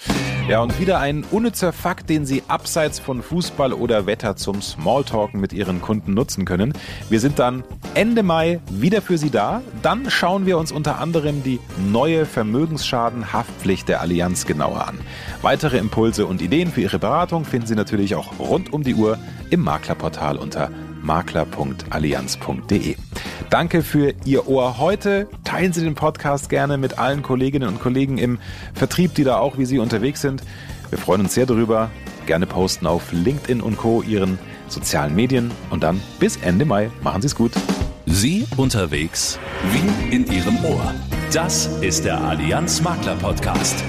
Ja, 0.49 0.61
und 0.61 0.81
wieder 0.81 0.99
ein 0.99 1.25
unnützer 1.31 1.73
Fakt, 1.73 2.11
den 2.11 2.27
Sie 2.27 2.43
abseits 2.49 2.99
von 2.99 3.23
Fußball 3.23 3.73
oder 3.73 4.07
Wetter 4.07 4.35
zum 4.35 4.61
Smalltalken 4.61 5.41
mit 5.41 5.53
Ihren 5.53 5.81
Kunden 5.81 6.13
nutzen 6.13 6.45
können. 6.45 6.73
Wir 7.09 7.21
sind 7.21 7.39
dann 7.39 7.63
Ende 7.95 8.25
Mai 8.25 8.61
wieder 8.71 9.01
für 9.01 9.17
Sie 9.17 9.31
da. 9.31 9.63
Dann 9.83 10.11
schauen 10.11 10.45
wir 10.45 10.59
uns 10.59 10.73
unter 10.73 10.99
anderem 10.99 11.43
die 11.43 11.61
neue 11.91 12.27
Vermögensschadenhaftpflicht 12.27 13.89
der 13.89 14.01
Allianz 14.01 14.45
genauer 14.45 14.87
an. 14.89 14.99
Weitere 15.43 15.79
Impulse 15.79 16.27
und 16.27 16.43
Ideen 16.43 16.71
für 16.71 16.81
Ihre 16.81 16.99
Beratung 16.99 17.45
finden 17.45 17.67
Sie 17.69 17.77
natürlich 17.77 18.17
auch 18.17 18.39
rund 18.39 18.73
um 18.73 18.83
die 18.83 18.95
Uhr 18.95 19.19
im 19.51 19.63
Maklerportal 19.63 20.37
unter 20.37 20.71
makler.allianz.de. 21.03 22.97
Danke 23.51 23.83
für 23.83 24.15
Ihr 24.25 24.49
Ohr 24.49 24.79
heute. 24.79 25.29
Teilen 25.45 25.73
Sie 25.73 25.83
den 25.83 25.95
Podcast 25.95 26.49
gerne 26.49 26.79
mit 26.79 26.99
allen 26.99 27.23
Kolleginnen 27.23 27.69
und 27.69 27.81
Kollegen 27.81 28.19
im 28.19 28.39
Vertrieb, 28.75 29.15
die 29.15 29.25
da 29.25 29.39
auch 29.39 29.57
wie 29.59 29.67
Sie 29.67 29.79
unterwegs 29.79 30.21
sind. 30.21 30.43
Wir 30.91 30.99
freuen 30.99 31.23
uns 31.23 31.35
sehr 31.35 31.47
darüber. 31.47 31.91
Gerne 32.27 32.47
posten 32.47 32.87
auf 32.87 33.13
LinkedIn 33.13 33.61
und 33.61 33.77
Co. 33.77 34.03
Ihren 34.03 34.39
sozialen 34.69 35.15
Medien. 35.15 35.53
Und 35.71 35.83
dann 35.83 36.01
bis 36.19 36.37
Ende 36.39 36.65
Mai. 36.65 36.91
Machen 37.03 37.23
Sie 37.23 37.27
es 37.27 37.35
gut. 37.35 37.53
Sie 38.07 38.47
unterwegs 38.57 39.39
wie 39.73 40.15
in 40.15 40.27
Ihrem 40.31 40.65
Ohr. 40.65 40.95
Das 41.33 41.67
ist 41.83 42.05
der 42.05 42.21
Allianz 42.21 42.81
Makler 42.83 43.17
Podcast. 43.17 43.83